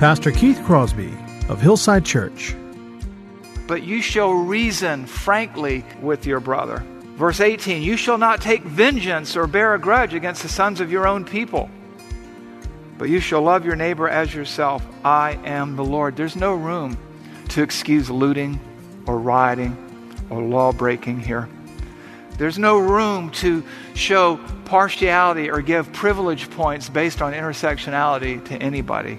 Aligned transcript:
Pastor 0.00 0.30
Keith 0.30 0.58
Crosby 0.64 1.12
of 1.50 1.60
Hillside 1.60 2.06
Church. 2.06 2.56
But 3.66 3.82
you 3.82 4.00
shall 4.00 4.32
reason 4.32 5.04
frankly 5.04 5.84
with 6.00 6.24
your 6.24 6.40
brother. 6.40 6.82
Verse 7.16 7.38
18 7.38 7.82
You 7.82 7.98
shall 7.98 8.16
not 8.16 8.40
take 8.40 8.62
vengeance 8.62 9.36
or 9.36 9.46
bear 9.46 9.74
a 9.74 9.78
grudge 9.78 10.14
against 10.14 10.40
the 10.40 10.48
sons 10.48 10.80
of 10.80 10.90
your 10.90 11.06
own 11.06 11.26
people, 11.26 11.68
but 12.96 13.10
you 13.10 13.20
shall 13.20 13.42
love 13.42 13.66
your 13.66 13.76
neighbor 13.76 14.08
as 14.08 14.34
yourself. 14.34 14.82
I 15.04 15.32
am 15.44 15.76
the 15.76 15.84
Lord. 15.84 16.16
There's 16.16 16.34
no 16.34 16.54
room 16.54 16.96
to 17.50 17.62
excuse 17.62 18.08
looting 18.08 18.58
or 19.06 19.18
rioting 19.18 19.76
or 20.30 20.40
law 20.40 20.72
breaking 20.72 21.20
here. 21.20 21.46
There's 22.38 22.58
no 22.58 22.78
room 22.78 23.32
to 23.32 23.62
show 23.92 24.40
partiality 24.64 25.50
or 25.50 25.60
give 25.60 25.92
privilege 25.92 26.50
points 26.52 26.88
based 26.88 27.20
on 27.20 27.34
intersectionality 27.34 28.42
to 28.46 28.54
anybody. 28.62 29.18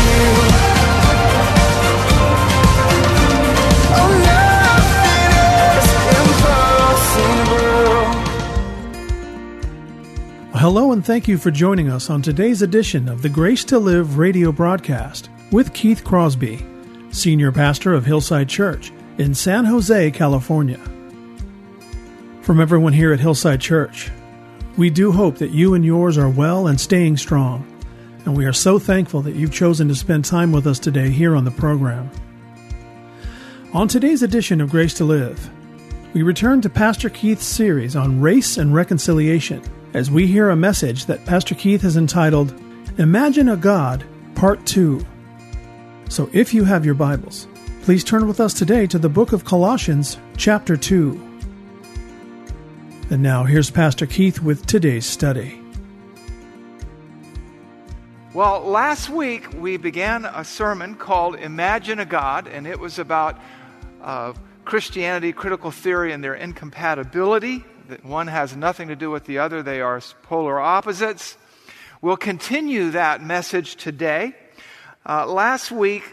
Hello, 10.61 10.91
and 10.91 11.03
thank 11.03 11.27
you 11.27 11.39
for 11.39 11.49
joining 11.49 11.89
us 11.89 12.11
on 12.11 12.21
today's 12.21 12.61
edition 12.61 13.09
of 13.09 13.23
the 13.23 13.29
Grace 13.29 13.63
to 13.63 13.79
Live 13.79 14.19
radio 14.19 14.51
broadcast 14.51 15.31
with 15.51 15.73
Keith 15.73 16.03
Crosby, 16.03 16.63
Senior 17.09 17.51
Pastor 17.51 17.95
of 17.95 18.05
Hillside 18.05 18.47
Church 18.47 18.93
in 19.17 19.33
San 19.33 19.65
Jose, 19.65 20.11
California. 20.11 20.77
From 22.43 22.61
everyone 22.61 22.93
here 22.93 23.11
at 23.11 23.19
Hillside 23.19 23.59
Church, 23.59 24.11
we 24.77 24.91
do 24.91 25.11
hope 25.11 25.39
that 25.39 25.49
you 25.49 25.73
and 25.73 25.83
yours 25.83 26.15
are 26.15 26.29
well 26.29 26.67
and 26.67 26.79
staying 26.79 27.17
strong, 27.17 27.65
and 28.25 28.37
we 28.37 28.45
are 28.45 28.53
so 28.53 28.77
thankful 28.77 29.23
that 29.23 29.33
you've 29.33 29.51
chosen 29.51 29.87
to 29.87 29.95
spend 29.95 30.25
time 30.25 30.51
with 30.51 30.67
us 30.67 30.77
today 30.77 31.09
here 31.09 31.35
on 31.35 31.43
the 31.43 31.49
program. 31.49 32.07
On 33.73 33.87
today's 33.87 34.21
edition 34.21 34.61
of 34.61 34.69
Grace 34.69 34.93
to 34.93 35.05
Live, 35.05 35.49
we 36.13 36.21
return 36.21 36.61
to 36.61 36.69
Pastor 36.69 37.09
Keith's 37.09 37.45
series 37.45 37.95
on 37.95 38.21
race 38.21 38.57
and 38.57 38.75
reconciliation 38.75 39.63
as 39.93 40.09
we 40.09 40.27
hear 40.27 40.49
a 40.49 40.55
message 40.55 41.05
that 41.05 41.25
Pastor 41.25 41.55
Keith 41.55 41.81
has 41.81 41.97
entitled 41.97 42.53
Imagine 42.97 43.49
a 43.49 43.57
God, 43.57 44.05
Part 44.35 44.65
2. 44.65 45.05
So 46.09 46.29
if 46.33 46.53
you 46.53 46.63
have 46.63 46.85
your 46.85 46.95
Bibles, 46.95 47.47
please 47.83 48.03
turn 48.03 48.27
with 48.27 48.39
us 48.39 48.53
today 48.53 48.87
to 48.87 48.99
the 48.99 49.09
book 49.09 49.33
of 49.33 49.45
Colossians, 49.45 50.17
chapter 50.37 50.77
2. 50.77 51.29
And 53.09 53.21
now 53.21 53.43
here's 53.43 53.69
Pastor 53.69 54.05
Keith 54.05 54.41
with 54.41 54.65
today's 54.65 55.05
study. 55.05 55.59
Well, 58.33 58.61
last 58.61 59.09
week 59.09 59.47
we 59.57 59.75
began 59.75 60.23
a 60.23 60.45
sermon 60.45 60.95
called 60.95 61.35
Imagine 61.35 61.99
a 61.99 62.05
God, 62.05 62.47
and 62.47 62.65
it 62.65 62.79
was 62.79 62.97
about 62.97 63.37
uh, 64.01 64.33
Christianity, 64.63 65.33
critical 65.33 65.69
theory, 65.69 66.13
and 66.13 66.23
their 66.23 66.35
incompatibility 66.35 67.65
one 68.03 68.27
has 68.27 68.55
nothing 68.55 68.87
to 68.87 68.95
do 68.95 69.11
with 69.11 69.25
the 69.25 69.39
other, 69.39 69.61
they 69.61 69.81
are 69.81 70.01
polar 70.23 70.59
opposites. 70.59 71.37
We'll 72.01 72.17
continue 72.17 72.91
that 72.91 73.23
message 73.23 73.75
today. 73.75 74.35
Uh, 75.05 75.25
last 75.25 75.71
week, 75.71 76.03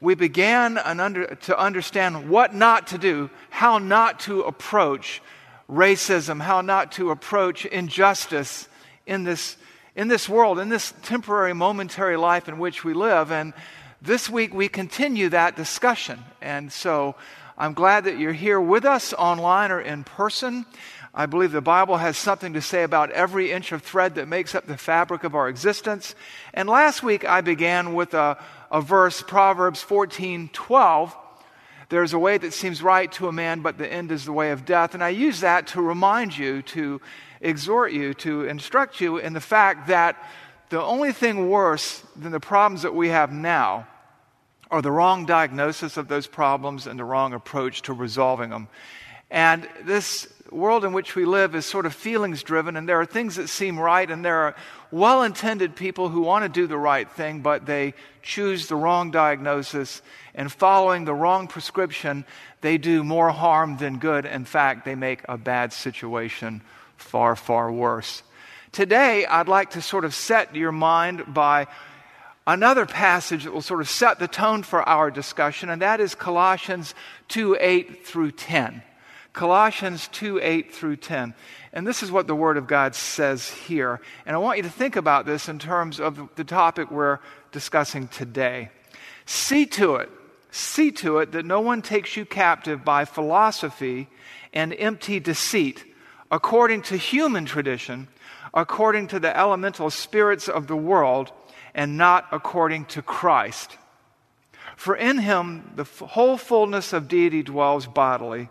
we 0.00 0.14
began 0.14 0.78
under, 0.78 1.34
to 1.34 1.58
understand 1.58 2.28
what 2.28 2.54
not 2.54 2.88
to 2.88 2.98
do, 2.98 3.30
how 3.50 3.78
not 3.78 4.20
to 4.20 4.42
approach 4.42 5.22
racism, 5.68 6.40
how 6.40 6.60
not 6.60 6.92
to 6.92 7.10
approach 7.10 7.64
injustice 7.64 8.68
in 9.06 9.24
this, 9.24 9.56
in 9.94 10.08
this 10.08 10.28
world, 10.28 10.58
in 10.58 10.68
this 10.68 10.92
temporary, 11.02 11.54
momentary 11.54 12.16
life 12.16 12.48
in 12.48 12.58
which 12.58 12.84
we 12.84 12.94
live. 12.94 13.32
And 13.32 13.52
this 14.02 14.28
week, 14.28 14.54
we 14.54 14.68
continue 14.68 15.30
that 15.30 15.56
discussion. 15.56 16.22
And 16.40 16.70
so 16.70 17.16
I'm 17.58 17.72
glad 17.72 18.04
that 18.04 18.18
you're 18.18 18.32
here 18.32 18.60
with 18.60 18.84
us 18.84 19.14
online 19.14 19.72
or 19.72 19.80
in 19.80 20.04
person. 20.04 20.66
I 21.18 21.24
believe 21.24 21.50
the 21.50 21.62
Bible 21.62 21.96
has 21.96 22.18
something 22.18 22.52
to 22.52 22.60
say 22.60 22.82
about 22.82 23.10
every 23.10 23.50
inch 23.50 23.72
of 23.72 23.82
thread 23.82 24.16
that 24.16 24.28
makes 24.28 24.54
up 24.54 24.66
the 24.66 24.76
fabric 24.76 25.24
of 25.24 25.34
our 25.34 25.48
existence. 25.48 26.14
And 26.52 26.68
last 26.68 27.02
week 27.02 27.24
I 27.24 27.40
began 27.40 27.94
with 27.94 28.12
a, 28.12 28.36
a 28.70 28.82
verse, 28.82 29.22
Proverbs 29.22 29.80
14 29.80 30.50
12. 30.52 31.16
There's 31.88 32.12
a 32.12 32.18
way 32.18 32.36
that 32.36 32.52
seems 32.52 32.82
right 32.82 33.10
to 33.12 33.28
a 33.28 33.32
man, 33.32 33.62
but 33.62 33.78
the 33.78 33.90
end 33.90 34.12
is 34.12 34.26
the 34.26 34.32
way 34.32 34.50
of 34.50 34.66
death. 34.66 34.92
And 34.92 35.02
I 35.02 35.08
use 35.08 35.40
that 35.40 35.68
to 35.68 35.80
remind 35.80 36.36
you, 36.36 36.60
to 36.62 37.00
exhort 37.40 37.92
you, 37.92 38.12
to 38.14 38.44
instruct 38.44 39.00
you 39.00 39.16
in 39.16 39.32
the 39.32 39.40
fact 39.40 39.86
that 39.86 40.22
the 40.68 40.82
only 40.82 41.12
thing 41.12 41.48
worse 41.48 42.02
than 42.14 42.32
the 42.32 42.40
problems 42.40 42.82
that 42.82 42.94
we 42.94 43.08
have 43.08 43.32
now 43.32 43.86
are 44.70 44.82
the 44.82 44.92
wrong 44.92 45.24
diagnosis 45.24 45.96
of 45.96 46.08
those 46.08 46.26
problems 46.26 46.86
and 46.86 46.98
the 46.98 47.04
wrong 47.04 47.32
approach 47.32 47.82
to 47.82 47.94
resolving 47.94 48.50
them. 48.50 48.68
And 49.30 49.66
this 49.84 50.28
world 50.50 50.84
in 50.84 50.92
which 50.92 51.14
we 51.14 51.24
live 51.24 51.54
is 51.54 51.66
sort 51.66 51.86
of 51.86 51.94
feelings 51.94 52.42
driven, 52.42 52.76
and 52.76 52.88
there 52.88 53.00
are 53.00 53.06
things 53.06 53.36
that 53.36 53.48
seem 53.48 53.78
right, 53.78 54.10
and 54.10 54.24
there 54.24 54.42
are 54.42 54.56
well 54.90 55.22
intended 55.22 55.76
people 55.76 56.08
who 56.08 56.20
want 56.20 56.44
to 56.44 56.48
do 56.48 56.66
the 56.66 56.78
right 56.78 57.10
thing, 57.10 57.40
but 57.40 57.66
they 57.66 57.94
choose 58.22 58.66
the 58.66 58.76
wrong 58.76 59.10
diagnosis, 59.10 60.02
and 60.34 60.50
following 60.50 61.04
the 61.04 61.14
wrong 61.14 61.48
prescription, 61.48 62.24
they 62.60 62.78
do 62.78 63.02
more 63.04 63.30
harm 63.30 63.76
than 63.76 63.98
good. 63.98 64.24
In 64.24 64.44
fact, 64.44 64.84
they 64.84 64.94
make 64.94 65.22
a 65.28 65.38
bad 65.38 65.72
situation 65.72 66.62
far, 66.96 67.36
far 67.36 67.70
worse. 67.70 68.22
Today, 68.72 69.24
I'd 69.26 69.48
like 69.48 69.70
to 69.70 69.82
sort 69.82 70.04
of 70.04 70.14
set 70.14 70.54
your 70.54 70.72
mind 70.72 71.32
by 71.32 71.66
another 72.46 72.86
passage 72.86 73.44
that 73.44 73.52
will 73.52 73.62
sort 73.62 73.80
of 73.80 73.88
set 73.88 74.18
the 74.18 74.28
tone 74.28 74.62
for 74.62 74.86
our 74.88 75.10
discussion, 75.10 75.70
and 75.70 75.82
that 75.82 76.00
is 76.00 76.14
Colossians 76.14 76.94
2 77.28 77.56
8 77.58 78.06
through 78.06 78.32
10. 78.32 78.82
Colossians 79.36 80.08
2 80.08 80.40
8 80.42 80.72
through 80.72 80.96
10. 80.96 81.34
And 81.74 81.86
this 81.86 82.02
is 82.02 82.10
what 82.10 82.26
the 82.26 82.34
Word 82.34 82.56
of 82.56 82.66
God 82.66 82.94
says 82.94 83.50
here. 83.50 84.00
And 84.24 84.34
I 84.34 84.38
want 84.38 84.56
you 84.56 84.62
to 84.62 84.70
think 84.70 84.96
about 84.96 85.26
this 85.26 85.46
in 85.46 85.58
terms 85.58 86.00
of 86.00 86.30
the 86.36 86.42
topic 86.42 86.90
we're 86.90 87.18
discussing 87.52 88.08
today. 88.08 88.70
See 89.26 89.66
to 89.66 89.96
it, 89.96 90.10
see 90.50 90.90
to 90.92 91.18
it 91.18 91.32
that 91.32 91.44
no 91.44 91.60
one 91.60 91.82
takes 91.82 92.16
you 92.16 92.24
captive 92.24 92.82
by 92.82 93.04
philosophy 93.04 94.08
and 94.54 94.74
empty 94.78 95.20
deceit, 95.20 95.84
according 96.30 96.80
to 96.82 96.96
human 96.96 97.44
tradition, 97.44 98.08
according 98.54 99.08
to 99.08 99.20
the 99.20 99.36
elemental 99.36 99.90
spirits 99.90 100.48
of 100.48 100.66
the 100.66 100.76
world, 100.76 101.30
and 101.74 101.98
not 101.98 102.26
according 102.32 102.86
to 102.86 103.02
Christ. 103.02 103.76
For 104.76 104.96
in 104.96 105.18
him 105.18 105.72
the 105.76 105.84
whole 105.84 106.38
fullness 106.38 106.94
of 106.94 107.06
deity 107.06 107.42
dwells 107.42 107.86
bodily 107.86 108.48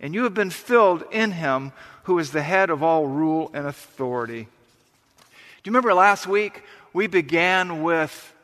and 0.00 0.14
you 0.14 0.24
have 0.24 0.34
been 0.34 0.50
filled 0.50 1.04
in 1.10 1.32
him 1.32 1.72
who 2.04 2.18
is 2.18 2.30
the 2.30 2.42
head 2.42 2.70
of 2.70 2.82
all 2.82 3.06
rule 3.06 3.50
and 3.52 3.66
authority. 3.66 4.42
Do 4.42 5.70
you 5.70 5.72
remember 5.72 5.94
last 5.94 6.26
week 6.26 6.62
we 6.92 7.06
began 7.06 7.82
with 7.82 8.34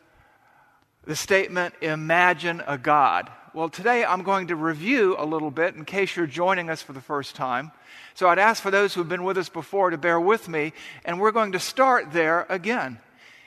the 1.05 1.17
statement, 1.17 1.75
Imagine 1.81 2.63
a 2.67 2.77
God? 2.77 3.31
Well, 3.55 3.69
today 3.69 4.05
I'm 4.05 4.23
going 4.23 4.49
to 4.49 4.57
review 4.57 5.15
a 5.19 5.27
little 5.27 5.51
bit 5.51 5.75
in 5.75 5.85
case 5.85 6.17
you're 6.17 6.27
joining 6.27 6.71
us 6.71 6.81
for 6.81 6.93
the 6.93 7.01
first 7.01 7.37
time. 7.37 7.71
So 8.15 8.29
I'd 8.29 8.39
ask 8.39 8.63
for 8.63 8.71
those 8.71 8.95
who've 8.95 9.09
been 9.09 9.25
with 9.25 9.39
us 9.39 9.49
before 9.49 9.91
to 9.91 9.99
bear 9.99 10.19
with 10.19 10.49
me, 10.49 10.73
and 11.05 11.21
we're 11.21 11.33
going 11.33 11.53
to 11.53 11.61
start 11.61 12.13
there 12.13 12.47
again. 12.49 12.99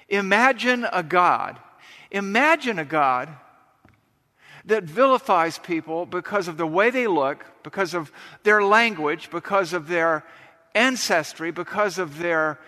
Imagine 0.10 0.86
a 0.92 1.04
God. 1.04 1.58
Imagine 2.12 2.80
a 2.80 2.86
God 2.86 3.30
that 4.66 4.84
vilifies 4.84 5.60
people 5.60 6.06
because 6.06 6.48
of 6.48 6.58
the 6.58 6.68
way 6.68 6.90
they 6.90 7.08
look, 7.08 7.46
because 7.64 7.94
of 7.94 8.12
their 8.44 8.64
language, 8.64 9.30
because 9.30 9.74
of 9.74 9.88
their 9.88 10.24
ancestry, 10.74 11.52
because 11.52 11.98
of 11.98 12.20
their 12.20 12.60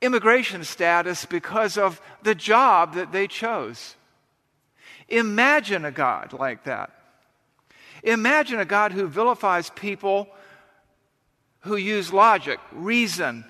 immigration 0.00 0.64
status, 0.64 1.24
because 1.24 1.78
of 1.78 2.00
the 2.22 2.34
job 2.34 2.94
that 2.94 3.10
they 3.10 3.26
chose. 3.26 3.96
Imagine 5.08 5.84
a 5.84 5.90
God 5.90 6.32
like 6.32 6.64
that. 6.64 6.90
Imagine 8.04 8.60
a 8.60 8.64
God 8.64 8.92
who 8.92 9.08
vilifies 9.08 9.70
people 9.70 10.28
who 11.60 11.76
use 11.76 12.12
logic, 12.12 12.60
reason, 12.70 13.44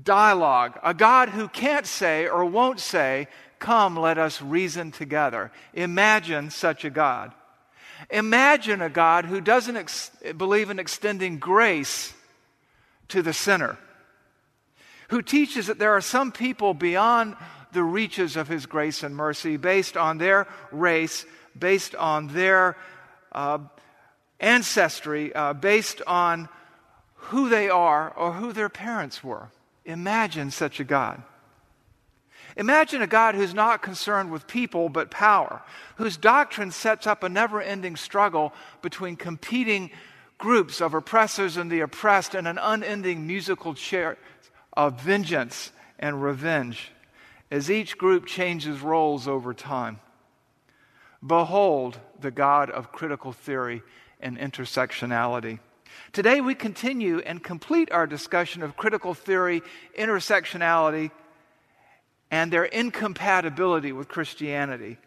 dialogue, 0.00 0.78
a 0.84 0.94
God 0.94 1.30
who 1.30 1.48
can't 1.48 1.86
say 1.86 2.28
or 2.28 2.44
won't 2.44 2.78
say, 2.78 3.26
Come, 3.58 3.96
let 3.96 4.18
us 4.18 4.40
reason 4.40 4.92
together. 4.92 5.50
Imagine 5.74 6.50
such 6.50 6.84
a 6.84 6.90
God. 6.90 7.32
Imagine 8.10 8.80
a 8.80 8.88
God 8.88 9.24
who 9.24 9.40
doesn't 9.40 9.76
ex- 9.76 10.10
believe 10.36 10.70
in 10.70 10.78
extending 10.78 11.38
grace 11.38 12.12
to 13.08 13.22
the 13.22 13.32
sinner, 13.32 13.78
who 15.08 15.22
teaches 15.22 15.66
that 15.66 15.78
there 15.78 15.94
are 15.94 16.00
some 16.00 16.30
people 16.30 16.74
beyond 16.74 17.36
the 17.72 17.82
reaches 17.82 18.36
of 18.36 18.48
his 18.48 18.66
grace 18.66 19.02
and 19.02 19.16
mercy 19.16 19.56
based 19.56 19.96
on 19.96 20.18
their 20.18 20.46
race, 20.70 21.26
based 21.58 21.94
on 21.94 22.28
their 22.28 22.76
uh, 23.32 23.58
ancestry, 24.40 25.34
uh, 25.34 25.52
based 25.52 26.00
on 26.06 26.48
who 27.14 27.48
they 27.48 27.68
are 27.68 28.10
or 28.10 28.32
who 28.32 28.52
their 28.52 28.68
parents 28.68 29.24
were. 29.24 29.48
Imagine 29.84 30.50
such 30.50 30.80
a 30.80 30.84
God. 30.84 31.22
Imagine 32.56 33.02
a 33.02 33.06
God 33.06 33.34
who's 33.34 33.54
not 33.54 33.82
concerned 33.82 34.30
with 34.30 34.46
people 34.46 34.88
but 34.88 35.10
power, 35.10 35.62
whose 35.96 36.16
doctrine 36.16 36.70
sets 36.70 37.06
up 37.06 37.22
a 37.22 37.28
never 37.28 37.60
ending 37.60 37.96
struggle 37.96 38.52
between 38.82 39.16
competing 39.16 39.90
groups 40.38 40.80
of 40.80 40.94
oppressors 40.94 41.56
and 41.56 41.70
the 41.70 41.80
oppressed 41.80 42.34
and 42.34 42.48
an 42.48 42.58
unending 42.58 43.26
musical 43.26 43.74
chair 43.74 44.16
of 44.72 45.00
vengeance 45.00 45.72
and 45.98 46.22
revenge 46.22 46.92
as 47.50 47.70
each 47.70 47.98
group 47.98 48.26
changes 48.26 48.80
roles 48.80 49.26
over 49.26 49.52
time. 49.52 49.98
Behold 51.26 51.98
the 52.20 52.30
God 52.30 52.70
of 52.70 52.92
critical 52.92 53.32
theory 53.32 53.82
and 54.20 54.38
intersectionality. 54.38 55.58
Today, 56.12 56.40
we 56.40 56.54
continue 56.54 57.18
and 57.20 57.42
complete 57.42 57.90
our 57.90 58.06
discussion 58.06 58.62
of 58.62 58.76
critical 58.76 59.14
theory, 59.14 59.62
intersectionality, 59.98 61.10
and 62.30 62.52
their 62.52 62.64
incompatibility 62.64 63.92
with 63.92 64.08
Christianity. 64.08 64.98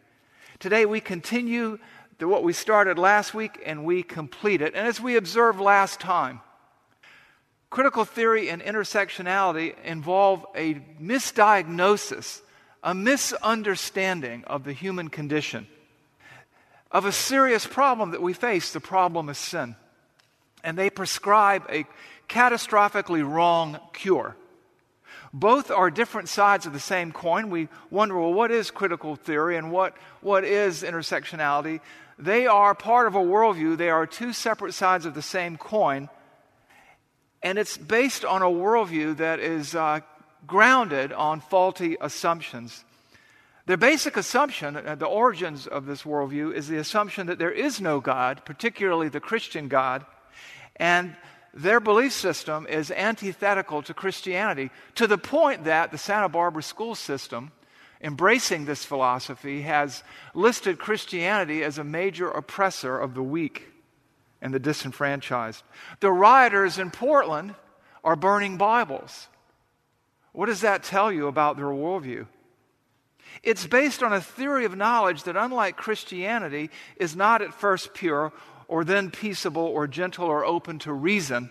Today, 0.60 0.86
we 0.86 1.00
continue 1.00 1.80
what 2.20 2.44
we 2.44 2.54
started 2.54 3.00
last 3.00 3.34
week 3.34 3.62
and 3.66 3.84
we 3.84 4.04
complete 4.04 4.62
it. 4.62 4.76
And 4.76 4.88
as 4.88 5.02
we 5.02 5.16
observed 5.16 5.60
last 5.60 6.00
time, 6.00 6.42
critical 7.72 8.06
theory 8.06 8.50
and 8.50 8.62
intersectionality 8.62 9.74
involve 9.84 10.46
a 10.56 10.76
misdiagnosis, 11.02 12.42
a 12.84 12.94
misunderstanding 12.94 14.44
of 14.46 14.64
the 14.64 14.74
human 14.74 15.10
condition, 15.10 15.68
of 16.92 17.06
a 17.06 17.12
serious 17.12 17.66
problem 17.66 18.12
that 18.12 18.22
we 18.22 18.34
face. 18.34 18.72
The 18.72 18.80
problem 18.80 19.30
is 19.30 19.38
sin 19.40 19.76
and 20.64 20.78
they 20.78 20.90
prescribe 20.90 21.64
a 21.70 21.86
catastrophically 22.30 23.28
wrong 23.28 23.80
cure. 23.94 24.36
Both 25.34 25.72
are 25.72 25.90
different 25.90 26.28
sides 26.28 26.66
of 26.66 26.74
the 26.74 26.80
same 26.80 27.12
coin. 27.12 27.50
We 27.50 27.70
wonder, 27.90 28.20
well, 28.20 28.34
what 28.34 28.52
is 28.52 28.70
critical 28.70 29.16
theory 29.16 29.58
and 29.58 29.72
what, 29.72 29.96
what 30.20 30.44
is 30.44 30.84
intersectionality? 30.84 31.80
They 32.20 32.48
are 32.48 32.76
part 32.76 33.08
of 33.08 33.16
a 33.16 33.20
worldview, 33.20 33.78
they 33.78 33.90
are 33.90 34.06
two 34.06 34.34
separate 34.34 34.74
sides 34.74 35.06
of 35.06 35.14
the 35.14 35.22
same 35.22 35.58
coin. 35.58 36.10
And 37.42 37.58
it's 37.58 37.78
based 37.78 38.24
on 38.24 38.42
a 38.42 38.46
worldview 38.46 39.18
that 39.18 39.40
is 39.40 39.74
uh, 39.74 40.02
grounded 40.46 41.12
on 41.12 41.40
faulty 41.40 41.98
assumptions. 42.00 42.84
The 43.66 43.78
basic 43.78 44.18
assumption, 44.18 44.76
uh, 44.76 44.96
the 44.96 45.06
origins 45.06 45.66
of 45.66 45.86
this 45.86 46.04
worldview, 46.04 46.54
is 46.54 46.68
the 46.68 46.78
assumption 46.78 47.28
that 47.28 47.40
there 47.40 47.52
is 47.52 47.80
no 47.80 48.00
God, 48.00 48.44
particularly 48.46 49.08
the 49.10 49.20
Christian 49.20 49.68
God, 49.68 50.06
and 50.76 51.16
their 51.54 51.80
belief 51.80 52.14
system 52.14 52.66
is 52.68 52.92
antithetical 52.92 53.82
to 53.84 53.94
Christianity 53.94 54.70
to 54.96 55.08
the 55.08 55.18
point 55.18 55.66
that 55.66 55.92
the 55.92 55.98
Santa 55.98 56.30
Barbara 56.30 56.64
school 56.64 56.96
system, 56.96 57.52
embracing 58.02 58.66
this 58.66 58.86
philosophy, 58.86 59.64
has 59.64 60.04
listed 60.34 60.80
Christianity 60.80 61.64
as 61.64 61.78
a 61.78 61.84
major 61.84 62.30
oppressor 62.30 62.98
of 62.98 63.14
the 63.14 63.24
weak 63.24 63.68
and 64.42 64.54
the 64.54 64.60
disenfranchised. 64.60 65.64
The 66.00 66.12
rioters 66.12 66.80
in 66.80 66.90
Portland 66.90 67.56
are 68.04 68.16
burning 68.16 68.58
Bibles. 68.58 69.28
What 70.32 70.46
does 70.46 70.62
that 70.62 70.84
tell 70.84 71.12
you 71.12 71.28
about 71.28 71.58
their 71.58 71.66
worldview? 71.66 72.28
It's 73.44 73.68
based 73.68 74.04
on 74.04 74.14
a 74.14 74.22
theory 74.22 74.66
of 74.66 74.76
knowledge 74.76 75.24
that, 75.24 75.38
unlike 75.38 75.78
Christianity, 75.78 76.70
is 76.98 77.16
not 77.16 77.42
at 77.42 77.54
first 77.54 77.94
pure 77.94 78.32
or 78.72 78.86
then 78.86 79.12
peaceable 79.12 79.66
or 79.66 79.86
gentle 79.86 80.28
or 80.28 80.46
open 80.46 80.80
to 80.80 80.94
reason. 80.94 81.50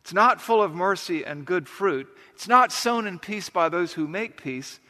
It's 0.00 0.12
not 0.12 0.40
full 0.40 0.60
of 0.60 0.74
mercy 0.74 1.24
and 1.24 1.46
good 1.46 1.68
fruit. 1.68 2.08
It's 2.34 2.48
not 2.48 2.72
sown 2.72 3.06
in 3.06 3.20
peace 3.20 3.48
by 3.48 3.68
those 3.68 3.92
who 3.92 4.08
make 4.08 4.42
peace. 4.42 4.80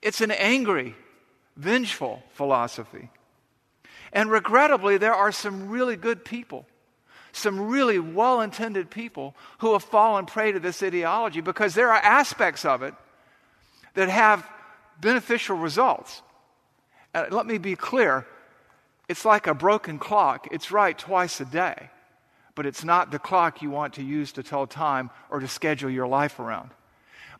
It's 0.00 0.20
an 0.20 0.30
angry, 0.30 0.94
vengeful 1.56 2.22
philosophy. 2.34 3.10
And 4.12 4.30
regrettably, 4.30 4.96
there 4.96 5.12
are 5.12 5.32
some 5.32 5.70
really 5.70 5.96
good 5.96 6.24
people, 6.24 6.66
some 7.32 7.60
really 7.68 7.98
well 7.98 8.40
intended 8.40 8.90
people 8.90 9.34
who 9.58 9.72
have 9.72 9.82
fallen 9.82 10.24
prey 10.26 10.52
to 10.52 10.60
this 10.60 10.84
ideology 10.84 11.40
because 11.40 11.74
there 11.74 11.90
are 11.90 12.00
aspects 12.00 12.64
of 12.64 12.84
it 12.84 12.94
that 13.94 14.08
have 14.08 14.48
beneficial 15.00 15.56
results. 15.56 16.22
Uh, 17.12 17.24
let 17.32 17.44
me 17.44 17.58
be 17.58 17.74
clear 17.74 18.24
it's 19.10 19.24
like 19.24 19.48
a 19.48 19.54
broken 19.54 19.98
clock. 19.98 20.46
It's 20.52 20.70
right 20.70 20.96
twice 20.96 21.40
a 21.40 21.44
day, 21.44 21.90
but 22.54 22.64
it's 22.64 22.84
not 22.84 23.10
the 23.10 23.18
clock 23.18 23.60
you 23.60 23.68
want 23.68 23.94
to 23.94 24.04
use 24.04 24.30
to 24.32 24.44
tell 24.44 24.68
time 24.68 25.10
or 25.30 25.40
to 25.40 25.48
schedule 25.48 25.90
your 25.90 26.06
life 26.06 26.38
around. 26.38 26.70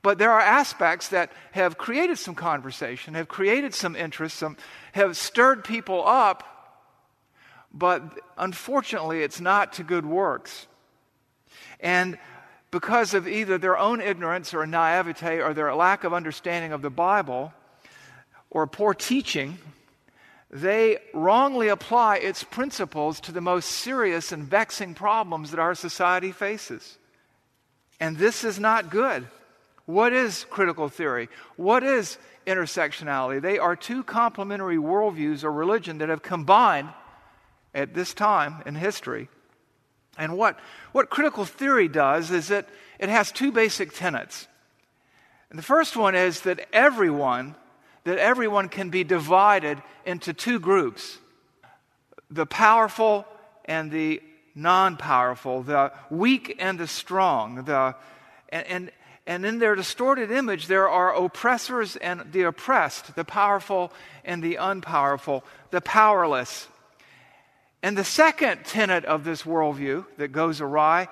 But 0.02 0.18
there 0.18 0.32
are 0.32 0.40
aspects 0.40 1.10
that 1.10 1.30
have 1.52 1.78
created 1.78 2.18
some 2.18 2.34
conversation, 2.34 3.14
have 3.14 3.28
created 3.28 3.72
some 3.72 3.94
interest, 3.94 4.36
some 4.36 4.56
have 4.94 5.16
stirred 5.16 5.62
people 5.62 6.02
up, 6.04 6.42
but 7.72 8.02
unfortunately, 8.36 9.22
it's 9.22 9.40
not 9.40 9.74
to 9.74 9.84
good 9.84 10.04
works. 10.04 10.66
And 11.78 12.18
because 12.72 13.14
of 13.14 13.28
either 13.28 13.58
their 13.58 13.78
own 13.78 14.00
ignorance 14.00 14.52
or 14.52 14.66
naivete 14.66 15.40
or 15.40 15.54
their 15.54 15.72
lack 15.72 16.02
of 16.02 16.12
understanding 16.12 16.72
of 16.72 16.82
the 16.82 16.90
Bible 16.90 17.52
or 18.50 18.66
poor 18.66 18.92
teaching 18.92 19.58
they 20.50 20.98
wrongly 21.14 21.68
apply 21.68 22.16
its 22.16 22.42
principles 22.42 23.20
to 23.20 23.32
the 23.32 23.40
most 23.40 23.70
serious 23.70 24.32
and 24.32 24.44
vexing 24.44 24.94
problems 24.94 25.52
that 25.52 25.60
our 25.60 25.74
society 25.74 26.32
faces. 26.32 26.98
And 28.00 28.16
this 28.16 28.42
is 28.42 28.58
not 28.58 28.90
good. 28.90 29.28
What 29.86 30.12
is 30.12 30.46
critical 30.50 30.88
theory? 30.88 31.28
What 31.56 31.84
is 31.84 32.18
intersectionality? 32.46 33.40
They 33.40 33.58
are 33.58 33.76
two 33.76 34.02
complementary 34.02 34.76
worldviews 34.76 35.44
or 35.44 35.52
religion 35.52 35.98
that 35.98 36.08
have 36.08 36.22
combined 36.22 36.88
at 37.74 37.94
this 37.94 38.14
time 38.14 38.62
in 38.66 38.74
history. 38.74 39.28
And 40.18 40.36
what, 40.36 40.58
what 40.92 41.10
critical 41.10 41.44
theory 41.44 41.88
does 41.88 42.30
is 42.30 42.48
that 42.48 42.68
it 42.98 43.08
has 43.08 43.30
two 43.30 43.52
basic 43.52 43.94
tenets. 43.94 44.48
And 45.50 45.58
the 45.58 45.64
first 45.64 45.96
one 45.96 46.14
is 46.14 46.40
that 46.42 46.68
everyone 46.72 47.54
that 48.04 48.18
everyone 48.18 48.68
can 48.68 48.90
be 48.90 49.04
divided 49.04 49.82
into 50.06 50.32
two 50.32 50.58
groups 50.58 51.18
the 52.30 52.46
powerful 52.46 53.26
and 53.64 53.90
the 53.90 54.22
non 54.54 54.96
powerful, 54.96 55.62
the 55.62 55.92
weak 56.10 56.56
and 56.58 56.78
the 56.78 56.86
strong. 56.86 57.64
The, 57.64 57.94
and, 58.50 58.66
and, 58.66 58.90
and 59.26 59.46
in 59.46 59.58
their 59.58 59.74
distorted 59.74 60.30
image, 60.30 60.66
there 60.66 60.88
are 60.88 61.14
oppressors 61.14 61.96
and 61.96 62.32
the 62.32 62.42
oppressed, 62.42 63.14
the 63.14 63.24
powerful 63.24 63.92
and 64.24 64.42
the 64.42 64.56
unpowerful, 64.56 65.42
the 65.70 65.80
powerless. 65.80 66.68
And 67.82 67.96
the 67.96 68.04
second 68.04 68.64
tenet 68.64 69.04
of 69.04 69.24
this 69.24 69.42
worldview 69.42 70.04
that 70.18 70.28
goes 70.28 70.60
awry 70.60 71.08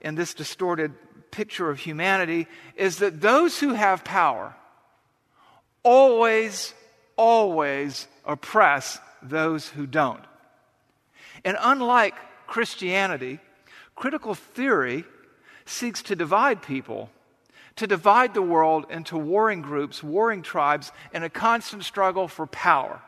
in 0.00 0.14
this 0.14 0.34
distorted 0.34 0.92
picture 1.30 1.70
of 1.70 1.80
humanity 1.80 2.46
is 2.76 2.98
that 2.98 3.20
those 3.20 3.58
who 3.58 3.72
have 3.72 4.04
power, 4.04 4.54
always, 5.84 6.74
always 7.16 8.08
oppress 8.24 8.98
those 9.22 9.68
who 9.68 9.86
don't. 9.86 10.24
And 11.44 11.56
unlike 11.60 12.14
Christianity, 12.46 13.38
critical 13.94 14.34
theory 14.34 15.04
seeks 15.66 16.02
to 16.02 16.16
divide 16.16 16.62
people, 16.62 17.10
to 17.76 17.86
divide 17.86 18.34
the 18.34 18.42
world 18.42 18.86
into 18.90 19.16
warring 19.16 19.62
groups, 19.62 20.02
warring 20.02 20.42
tribes, 20.42 20.92
and 21.12 21.24
a 21.24 21.30
constant 21.30 21.84
struggle 21.84 22.28
for 22.28 22.46
power. 22.46 23.00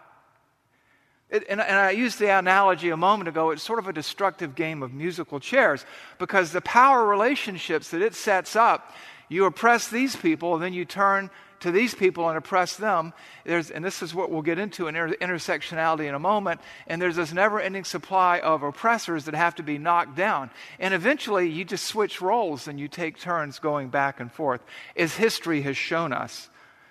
It, 1.28 1.45
and, 1.49 1.61
and, 1.61 1.76
I 1.76 1.90
used 1.90 2.21
the 2.21 2.30
analogy 2.30 2.90
a 2.90 2.97
moment 2.97 3.28
ago, 3.28 3.50
it's 3.50 3.62
sort 3.62 3.80
of 3.80 3.88
a 3.88 3.92
destructive 3.92 4.54
game 4.54 4.83
of 4.83 4.92
musical 4.92 5.40
chairs 5.40 5.85
because 6.18 6.52
the 6.52 6.61
power 6.61 7.04
relationships 7.04 7.90
that 7.90 8.00
it 8.00 8.14
sets 8.14 8.54
up, 8.54 8.95
you 9.28 9.45
oppress 9.45 9.88
these 9.88 10.14
people, 10.14 10.54
and 10.54 10.62
then 10.62 10.73
you 10.73 10.85
turn 10.85 11.30
to 11.61 11.71
these 11.71 11.95
people 11.95 12.29
and 12.29 12.37
oppress 12.37 12.77
them. 12.77 13.13
There's, 13.45 13.71
and 13.71 13.85
this 13.85 14.03
is 14.03 14.15
what 14.15 14.31
we'll 14.31 14.43
get 14.43 14.59
into 14.59 14.89
in 14.89 14.97
inter- 14.97 15.17
intersectionality 15.17 16.07
in 16.09 16.15
a 16.15 16.19
moment. 16.19 16.61
And 16.87 17.01
there's 17.01 17.17
this 17.17 17.33
never 17.33 17.61
ending 17.61 17.85
supply 17.85 18.41
of 18.41 18.63
oppressors 18.63 19.25
that 19.25 19.35
have 19.35 19.55
to 19.57 19.63
be 19.63 19.79
knocked 19.79 20.17
down. 20.17 20.51
And 20.79 20.95
eventually, 20.95 21.49
you 21.49 21.65
just 21.65 21.85
switch 21.85 22.21
roles 22.21 22.69
and 22.69 22.79
you 22.79 22.89
take 22.89 23.19
turns 23.19 23.59
going 23.59 23.89
back 23.89 24.21
and 24.21 24.31
forth, 24.31 24.63
as 24.97 25.15
history 25.15 25.63
has 25.63 25.77
shown 25.77 26.13
us 26.13 26.49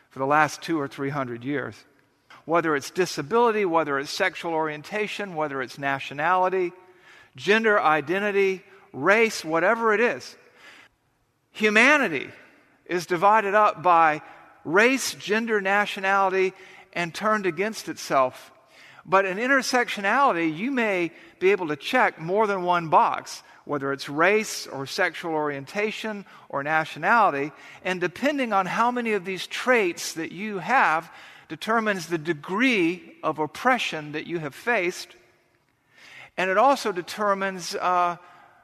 for 0.10 0.20
the 0.20 0.26
last 0.26 0.62
two 0.62 0.80
or 0.80 0.88
three 0.88 1.10
hundred 1.10 1.44
years 1.44 1.76
whether 2.46 2.76
it's 2.76 2.92
disability, 2.92 3.66
whether 3.66 4.00
it's 4.00 4.12
sexual 4.12 4.54
orientation, 4.54 5.36
whether 5.36 5.62
it's 5.62 5.78
nationality, 5.78 6.72
gender 7.36 7.80
identity, 7.80 8.64
race, 8.94 9.44
whatever 9.44 9.94
it 9.94 10.00
is. 10.00 10.36
Humanity 11.52 12.30
is 12.86 13.06
divided 13.06 13.56
up 13.56 13.82
by 13.82 14.22
race, 14.66 15.14
gender, 15.14 15.62
nationality, 15.62 16.54
and 16.92 17.14
turned 17.14 17.46
against 17.46 17.88
itself. 17.88 18.52
But 19.06 19.26
in 19.26 19.38
intersectionality, 19.38 20.56
you 20.56 20.72
may 20.72 21.12
be 21.40 21.52
able 21.52 21.68
to 21.68 21.76
check 21.76 22.20
more 22.20 22.48
than 22.48 22.64
one 22.64 22.90
box, 22.90 23.44
whether 23.64 23.94
it's 23.94 24.10
race 24.10 24.68
or 24.68 24.86
sexual 24.86 25.34
orientation 25.34 26.26
or 26.50 26.64
nationality. 26.64 27.52
And 27.84 28.02
depending 28.02 28.52
on 28.52 28.66
how 28.66 28.92
many 28.92 29.14
of 29.14 29.24
these 29.24 29.48
traits 29.48 30.14
that 30.14 30.32
you 30.32 30.58
have, 30.58 31.12
determines 31.48 32.08
the 32.08 32.18
degree 32.18 33.16
of 33.24 33.40
oppression 33.40 34.14
that 34.14 34.26
you 34.26 34.40
have 34.40 34.56
faced, 34.56 35.10
and 36.38 36.50
it 36.50 36.58
also 36.58 36.92
determines 36.92 37.76
uh, 37.76 38.18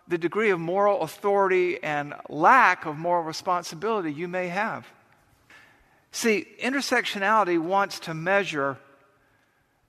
the 0.07 0.17
degree 0.17 0.49
of 0.49 0.59
moral 0.59 1.01
authority 1.01 1.81
and 1.83 2.13
lack 2.27 2.85
of 2.85 2.97
moral 2.97 3.23
responsibility 3.23 4.11
you 4.11 4.27
may 4.27 4.47
have. 4.47 4.85
See, 6.11 6.45
intersectionality 6.61 7.57
wants 7.59 7.99
to 8.01 8.13
measure 8.13 8.77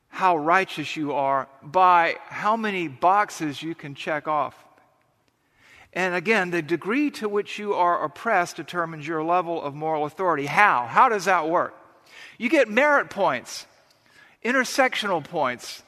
how 0.09 0.37
righteous 0.37 0.97
you 0.97 1.15
are 1.15 1.49
by 1.63 2.17
how 2.29 2.57
many 2.57 2.87
boxes 2.87 3.63
you 3.63 3.75
can 3.75 3.95
check 3.95 4.29
off. 4.29 4.55
And 5.95 6.15
again, 6.15 6.51
the 6.51 6.63
degree 6.63 7.11
to 7.13 7.29
which 7.29 7.59
you 7.59 7.75
are 7.75 8.05
oppressed 8.05 8.57
determines 8.57 9.07
your 9.07 9.23
level 9.25 9.61
of 9.61 9.75
moral 9.75 10.05
authority. 10.05 10.47
How? 10.47 10.87
How 10.87 11.09
does 11.09 11.27
that 11.27 11.49
work? 11.49 11.75
You 12.39 12.49
get 12.49 12.69
merit 12.69 13.11
points, 13.11 13.67
intersectional 14.45 15.23
points, 15.25 15.83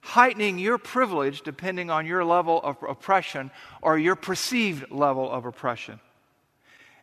heightening 0.00 0.58
your 0.58 0.78
privilege 0.78 1.42
depending 1.42 1.90
on 1.90 2.06
your 2.06 2.24
level 2.24 2.60
of 2.62 2.76
oppression 2.88 3.50
or 3.82 3.98
your 3.98 4.16
perceived 4.16 4.90
level 4.90 5.30
of 5.30 5.44
oppression. 5.44 6.00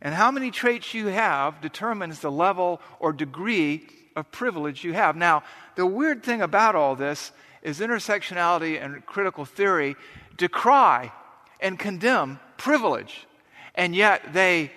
And 0.02 0.14
how 0.14 0.32
many 0.32 0.52
traits 0.52 0.94
you 0.94 1.08
have 1.08 1.62
determines 1.62 2.20
the 2.20 2.32
level 2.32 2.82
or 3.00 3.14
degree 3.14 3.88
of 4.16 4.32
privilege 4.32 4.84
you 4.84 4.94
have. 4.94 5.16
Now, 5.16 5.44
the 5.76 5.86
weird 5.86 6.24
thing 6.24 6.42
about 6.42 6.76
all 6.76 6.96
this 6.96 7.32
is 7.62 7.80
intersectionality 7.80 8.84
and 8.84 9.06
critical 9.06 9.46
theory 9.46 9.96
decry 10.38 11.12
and 11.60 11.78
condemn 11.80 12.40
privilege, 12.58 13.28
and 13.74 13.96
yet 13.96 14.34
they, 14.34 14.72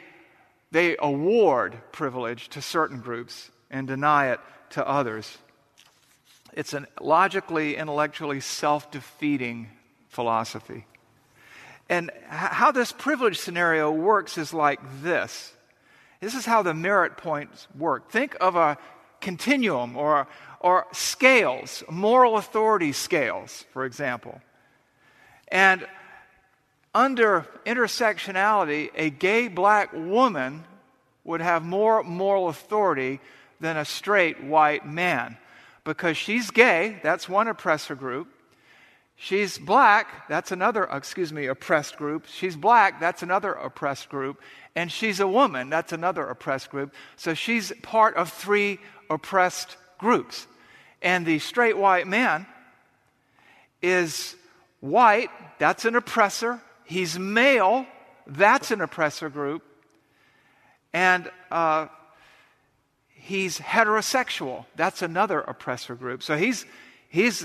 they 0.71 0.97
award 0.99 1.79
privilege 1.93 2.49
to 2.51 2.63
certain 2.63 3.01
groups 3.01 3.51
and 3.71 3.87
deny 3.87 4.33
it 4.33 4.41
to 4.71 4.87
others. 4.87 5.39
It's 6.53 6.73
a 6.73 6.87
logically, 7.01 7.77
intellectually 7.77 8.41
self 8.41 8.91
defeating 8.91 9.69
philosophy. 10.09 10.87
And 11.89 12.11
how 12.29 12.71
this 12.71 12.93
privilege 12.93 13.39
scenario 13.39 13.91
works 13.91 14.37
is 14.37 14.53
like 14.53 14.81
this 15.03 15.53
this 16.21 16.35
is 16.35 16.45
how 16.45 16.63
the 16.63 16.75
merit 16.75 17.17
points 17.17 17.69
work. 17.77 18.11
Think 18.11 18.37
of 18.41 18.57
a 18.57 18.77
continuum 19.21 19.97
or, 19.97 20.27
or 20.61 20.87
scales, 20.93 21.85
moral 21.89 22.37
authority 22.37 22.93
scales, 22.93 23.65
for 23.73 23.85
example. 23.85 24.41
And 25.49 25.87
under 26.95 27.47
intersectionality, 27.65 28.91
a 28.95 29.11
gay 29.11 29.49
black 29.49 29.93
woman 29.93 30.65
would 31.25 31.41
have 31.41 31.63
more 31.63 32.03
moral 32.03 32.49
authority 32.49 33.21
than 33.61 33.77
a 33.77 33.85
straight 33.85 34.43
white 34.43 34.87
man. 34.87 35.37
Because 35.85 36.17
she's 36.17 36.51
gay, 36.51 36.99
that's 37.03 37.29
one 37.29 37.49
oppressor 37.49 37.95
group. 37.95 38.29
She's 39.21 39.59
black, 39.59 40.29
that's 40.29 40.53
another, 40.53 40.85
excuse 40.85 41.33
me, 41.33 41.47
oppressed 41.47 41.97
group. 41.97 42.27
She's 42.29 42.55
black, 42.55 43.01
that's 43.01 43.25
another 43.25 43.53
oppressed 43.53 44.09
group. 44.09 44.41
And 44.77 44.93
she's 44.93 45.19
a 45.19 45.27
woman, 45.27 45.71
that's 45.71 45.93
another 45.93 46.25
oppressed 46.25 46.71
group. 46.71 46.95
So 47.17 47.35
she's 47.35 47.73
part 47.83 48.15
of 48.15 48.33
three 48.33 48.79
oppressed 49.11 49.77
groups. 49.99 50.47
And 51.03 51.27
the 51.27 51.41
straight 51.41 51.77
white 51.77 52.07
man 52.07 52.47
is 53.83 54.37
white, 54.79 55.31
that's 55.59 55.85
an 55.85 55.97
oppressor. 55.97 56.61
He's 56.85 57.19
male, 57.19 57.87
that's 58.25 58.71
an 58.71 58.81
oppressor 58.81 59.29
group. 59.29 59.65
And 60.93 61.29
uh, 61.51 61.89
he's 63.15 63.59
heterosexual. 63.59 64.65
That's 64.77 65.03
another 65.03 65.41
oppressor 65.41 65.97
group. 65.97 66.23
So 66.23 66.37
he's, 66.37 66.65
he's, 67.09 67.45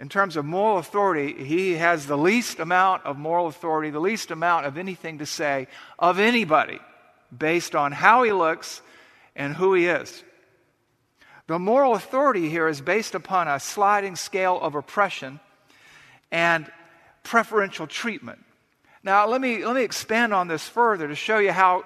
in 0.00 0.08
terms 0.08 0.38
of 0.38 0.46
moral 0.46 0.78
authority, 0.78 1.44
he 1.44 1.74
has 1.74 2.06
the 2.06 2.16
least 2.16 2.58
amount 2.58 3.04
of 3.04 3.18
moral 3.18 3.48
authority, 3.48 3.90
the 3.90 4.00
least 4.00 4.30
amount 4.30 4.64
of 4.64 4.78
anything 4.78 5.18
to 5.18 5.26
say 5.26 5.68
of 5.98 6.18
anybody 6.18 6.78
based 7.36 7.74
on 7.74 7.92
how 7.92 8.22
he 8.22 8.32
looks 8.32 8.80
and 9.36 9.54
who 9.54 9.74
he 9.74 9.86
is. 9.86 10.24
The 11.48 11.58
moral 11.58 11.94
authority 11.94 12.48
here 12.48 12.66
is 12.66 12.80
based 12.80 13.14
upon 13.14 13.46
a 13.46 13.60
sliding 13.60 14.16
scale 14.16 14.58
of 14.58 14.74
oppression 14.74 15.38
and 16.32 16.72
preferential 17.22 17.86
treatment. 17.86 18.42
Now, 19.02 19.28
let 19.28 19.42
me, 19.42 19.66
let 19.66 19.76
me 19.76 19.82
expand 19.82 20.32
on 20.32 20.48
this 20.48 20.66
further 20.66 21.08
to 21.08 21.14
show 21.14 21.38
you 21.38 21.52
how 21.52 21.82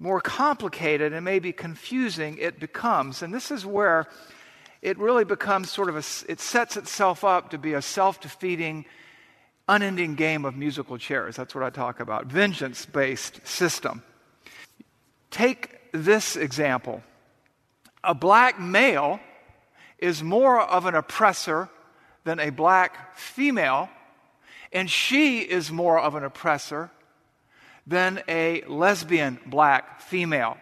more 0.00 0.22
complicated 0.22 1.12
and 1.12 1.22
maybe 1.22 1.52
confusing 1.52 2.38
it 2.38 2.58
becomes. 2.58 3.22
And 3.22 3.32
this 3.32 3.50
is 3.50 3.66
where 3.66 4.08
it 4.84 4.98
really 4.98 5.24
becomes 5.24 5.70
sort 5.70 5.88
of 5.88 5.96
a, 5.96 6.30
it 6.30 6.40
sets 6.40 6.76
itself 6.76 7.24
up 7.24 7.50
to 7.50 7.58
be 7.58 7.72
a 7.72 7.80
self 7.80 8.20
defeating, 8.20 8.84
unending 9.66 10.14
game 10.14 10.44
of 10.44 10.54
musical 10.54 10.98
chairs. 10.98 11.36
That's 11.36 11.54
what 11.54 11.64
I 11.64 11.70
talk 11.70 12.00
about. 12.00 12.26
Vengeance 12.26 12.84
based 12.84 13.44
system. 13.46 14.02
Take 15.30 15.80
this 15.92 16.36
example 16.36 17.02
a 18.04 18.14
black 18.14 18.60
male 18.60 19.20
is 19.96 20.22
more 20.22 20.60
of 20.60 20.84
an 20.84 20.94
oppressor 20.94 21.70
than 22.24 22.38
a 22.38 22.50
black 22.50 23.16
female, 23.16 23.88
and 24.70 24.90
she 24.90 25.38
is 25.38 25.72
more 25.72 25.98
of 25.98 26.14
an 26.14 26.24
oppressor 26.24 26.90
than 27.86 28.22
a 28.28 28.62
lesbian 28.66 29.38
black 29.46 30.02
female. 30.02 30.58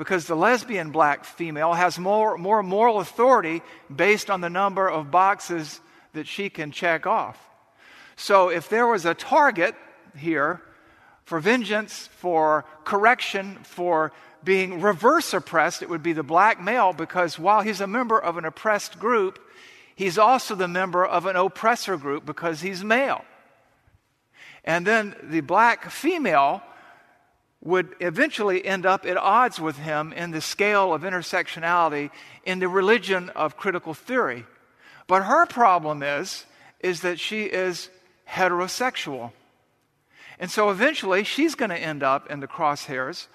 Because 0.00 0.24
the 0.24 0.34
lesbian 0.34 0.92
black 0.92 1.26
female 1.26 1.74
has 1.74 1.98
more, 1.98 2.38
more 2.38 2.62
moral 2.62 3.00
authority 3.00 3.60
based 3.94 4.30
on 4.30 4.40
the 4.40 4.48
number 4.48 4.88
of 4.88 5.10
boxes 5.10 5.78
that 6.14 6.26
she 6.26 6.48
can 6.48 6.70
check 6.70 7.06
off. 7.06 7.38
So 8.16 8.48
if 8.48 8.70
there 8.70 8.86
was 8.86 9.04
a 9.04 9.12
target 9.12 9.74
here 10.16 10.62
for 11.24 11.38
vengeance, 11.38 12.08
for 12.16 12.64
correction, 12.84 13.58
for 13.62 14.12
being 14.42 14.80
reverse 14.80 15.34
oppressed, 15.34 15.82
it 15.82 15.90
would 15.90 16.02
be 16.02 16.14
the 16.14 16.22
black 16.22 16.62
male 16.62 16.94
because 16.94 17.38
while 17.38 17.60
he's 17.60 17.82
a 17.82 17.86
member 17.86 18.18
of 18.18 18.38
an 18.38 18.46
oppressed 18.46 18.98
group, 18.98 19.38
he's 19.94 20.16
also 20.16 20.54
the 20.54 20.66
member 20.66 21.04
of 21.04 21.26
an 21.26 21.36
oppressor 21.36 21.98
group 21.98 22.24
because 22.24 22.62
he's 22.62 22.82
male. 22.82 23.22
And 24.64 24.86
then 24.86 25.14
the 25.22 25.42
black 25.42 25.90
female 25.90 26.62
would 27.62 27.94
eventually 28.00 28.64
end 28.64 28.86
up 28.86 29.04
at 29.04 29.16
odds 29.16 29.60
with 29.60 29.76
him 29.76 30.12
in 30.12 30.30
the 30.30 30.40
scale 30.40 30.94
of 30.94 31.02
intersectionality 31.02 32.10
in 32.44 32.58
the 32.58 32.68
religion 32.68 33.28
of 33.30 33.56
critical 33.56 33.92
theory. 33.92 34.46
But 35.06 35.24
her 35.24 35.46
problem 35.46 36.02
is 36.02 36.46
is 36.80 37.02
that 37.02 37.20
she 37.20 37.42
is 37.42 37.90
heterosexual. 38.28 39.32
And 40.38 40.50
so 40.50 40.70
eventually 40.70 41.24
she's 41.24 41.54
going 41.54 41.70
to 41.70 41.76
end 41.76 42.02
up 42.02 42.30
in 42.30 42.40
the 42.40 42.48
crosshairs 42.48 43.26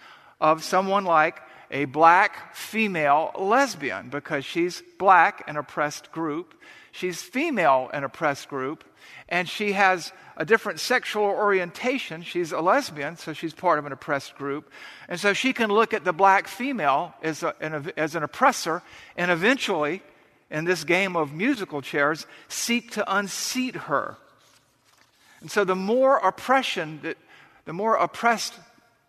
of 0.41 0.63
someone 0.63 1.05
like 1.05 1.39
a 1.69 1.85
black 1.85 2.55
female 2.55 3.31
lesbian 3.37 4.09
because 4.09 4.45
she's 4.45 4.81
black, 4.97 5.43
an 5.47 5.57
oppressed 5.57 6.11
group. 6.11 6.55
She's 6.91 7.21
female, 7.21 7.89
an 7.93 8.03
oppressed 8.03 8.49
group. 8.49 8.83
And 9.29 9.47
she 9.49 9.73
has 9.73 10.11
a 10.37 10.45
different 10.45 10.79
sexual 10.79 11.23
orientation. 11.23 12.23
She's 12.23 12.51
a 12.51 12.61
lesbian, 12.61 13.17
so 13.17 13.33
she's 13.33 13.53
part 13.53 13.79
of 13.79 13.85
an 13.85 13.91
oppressed 13.91 14.35
group. 14.35 14.69
And 15.07 15.19
so 15.19 15.33
she 15.33 15.53
can 15.53 15.69
look 15.69 15.93
at 15.93 16.03
the 16.03 16.13
black 16.13 16.47
female 16.47 17.13
as, 17.23 17.43
a, 17.43 17.55
an, 17.61 17.91
as 17.97 18.15
an 18.15 18.23
oppressor 18.23 18.81
and 19.17 19.31
eventually 19.31 20.01
in 20.51 20.65
this 20.65 20.83
game 20.83 21.15
of 21.15 21.33
musical 21.33 21.81
chairs, 21.81 22.27
seek 22.47 22.91
to 22.91 23.15
unseat 23.15 23.75
her. 23.75 24.17
And 25.41 25.49
so 25.49 25.63
the 25.63 25.75
more 25.75 26.17
oppression 26.17 26.99
that 27.03 27.17
the 27.65 27.73
more 27.73 27.95
oppressed 27.95 28.53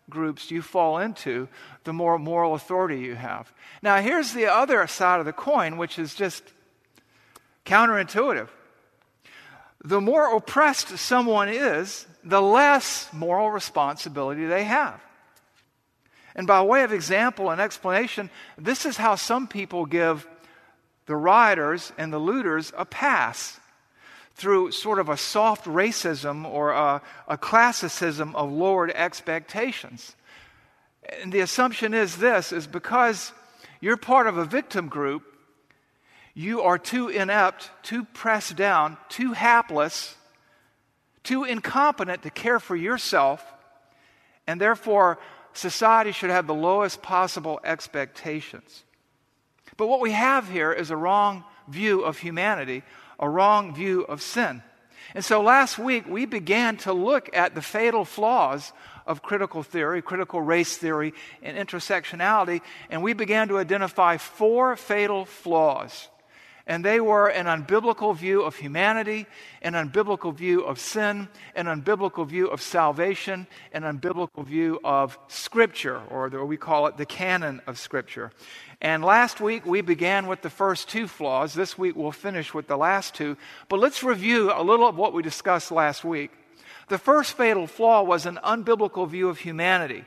groups 0.09 0.51
you 0.51 0.61
fall 0.61 0.97
into, 0.97 1.47
the 1.83 1.93
more 1.93 2.17
moral 2.17 2.55
authority 2.55 2.99
you 2.99 3.15
have. 3.15 3.51
Now, 3.81 4.01
here's 4.01 4.33
the 4.33 4.47
other 4.47 4.85
side 4.87 5.19
of 5.19 5.25
the 5.25 5.33
coin, 5.33 5.77
which 5.77 5.99
is 5.99 6.15
just 6.15 6.43
counterintuitive. 7.65 8.49
The 9.83 10.01
more 10.01 10.35
oppressed 10.35 10.97
someone 10.97 11.49
is, 11.49 12.05
the 12.23 12.41
less 12.41 13.07
moral 13.13 13.51
responsibility 13.51 14.45
they 14.45 14.63
have. 14.63 15.01
And 16.35 16.45
by 16.45 16.61
way 16.61 16.83
of 16.83 16.93
example 16.93 17.49
and 17.49 17.59
explanation, 17.59 18.29
this 18.57 18.85
is 18.85 18.97
how 18.97 19.15
some 19.15 19.47
people 19.47 19.85
give 19.85 20.27
the 21.07 21.15
rioters 21.15 21.91
and 21.97 22.13
the 22.13 22.19
looters 22.19 22.71
a 22.77 22.85
pass 22.85 23.59
through 24.35 24.71
sort 24.71 24.99
of 24.99 25.09
a 25.09 25.17
soft 25.17 25.65
racism 25.65 26.45
or 26.45 26.71
a, 26.71 27.01
a 27.27 27.37
classicism 27.37 28.35
of 28.35 28.51
lowered 28.51 28.91
expectations. 28.91 30.15
And 31.21 31.31
the 31.31 31.39
assumption 31.39 31.95
is 31.95 32.17
this 32.17 32.51
is 32.51 32.67
because 32.67 33.31
you're 33.81 33.97
part 33.97 34.27
of 34.27 34.37
a 34.37 34.45
victim 34.45 34.89
group, 34.89 35.23
you 36.37 36.61
are 36.61 36.77
too 36.77 37.09
inept, 37.09 37.71
too 37.81 38.03
pressed 38.03 38.55
down, 38.55 38.95
too 39.09 39.33
hapless, 39.33 40.15
too 41.23 41.43
incompetent 41.43 42.21
to 42.21 42.29
care 42.29 42.59
for 42.59 42.75
yourself, 42.75 43.43
and 44.45 44.61
therefore 44.61 45.17
society 45.53 46.11
should 46.11 46.29
have 46.29 46.45
the 46.45 46.53
lowest 46.53 47.01
possible 47.01 47.59
expectations. 47.63 48.83
But 49.77 49.87
what 49.87 49.99
we 49.99 50.11
have 50.11 50.47
here 50.47 50.71
is 50.71 50.91
a 50.91 50.95
wrong 50.95 51.43
view 51.67 52.01
of 52.01 52.19
humanity, 52.19 52.83
a 53.19 53.27
wrong 53.27 53.73
view 53.73 54.03
of 54.03 54.21
sin. 54.21 54.61
And 55.15 55.25
so 55.25 55.41
last 55.41 55.79
week 55.79 56.05
we 56.07 56.27
began 56.27 56.77
to 56.77 56.93
look 56.93 57.35
at 57.35 57.55
the 57.55 57.63
fatal 57.63 58.05
flaws 58.05 58.73
of 59.07 59.23
critical 59.23 59.63
theory, 59.63 60.03
critical 60.03 60.39
race 60.39 60.77
theory, 60.77 61.15
and 61.41 61.57
intersectionality, 61.57 62.61
and 62.91 63.01
we 63.01 63.13
began 63.13 63.47
to 63.47 63.57
identify 63.57 64.17
four 64.17 64.75
fatal 64.75 65.25
flaws. 65.25 66.09
And 66.67 66.83
they 66.83 66.99
were 66.99 67.29
an 67.29 67.45
unbiblical 67.45 68.13
view 68.13 68.43
of 68.43 68.57
humanity, 68.57 69.25
an 69.61 69.73
unbiblical 69.73 70.35
view 70.35 70.61
of 70.61 70.79
sin, 70.79 71.29
an 71.55 71.65
unbiblical 71.65 72.27
view 72.27 72.47
of 72.47 72.61
salvation, 72.61 73.47
an 73.71 73.83
unbiblical 73.83 74.45
view 74.45 74.81
of 74.83 75.17
Scripture, 75.29 76.01
or 76.09 76.29
the, 76.29 76.43
we 76.43 76.57
call 76.57 76.87
it 76.87 76.97
the 76.97 77.05
canon 77.05 77.61
of 77.67 77.79
Scripture. 77.79 78.33
And 78.81 79.03
last 79.03 79.39
week 79.39 79.65
we 79.65 79.79
began 79.79 80.27
with 80.27 80.41
the 80.41 80.49
first 80.49 80.89
two 80.89 81.07
flaws. 81.07 81.53
This 81.53 81.77
week 81.77 81.95
we'll 81.95 82.11
finish 82.11 82.53
with 82.53 82.67
the 82.67 82.77
last 82.77 83.15
two. 83.15 83.37
But 83.69 83.79
let's 83.79 84.03
review 84.03 84.51
a 84.53 84.61
little 84.61 84.87
of 84.87 84.97
what 84.97 85.13
we 85.13 85.23
discussed 85.23 85.71
last 85.71 86.03
week. 86.03 86.31
The 86.89 86.97
first 86.97 87.37
fatal 87.37 87.65
flaw 87.65 88.03
was 88.03 88.25
an 88.25 88.39
unbiblical 88.43 89.09
view 89.09 89.29
of 89.29 89.39
humanity. 89.39 90.03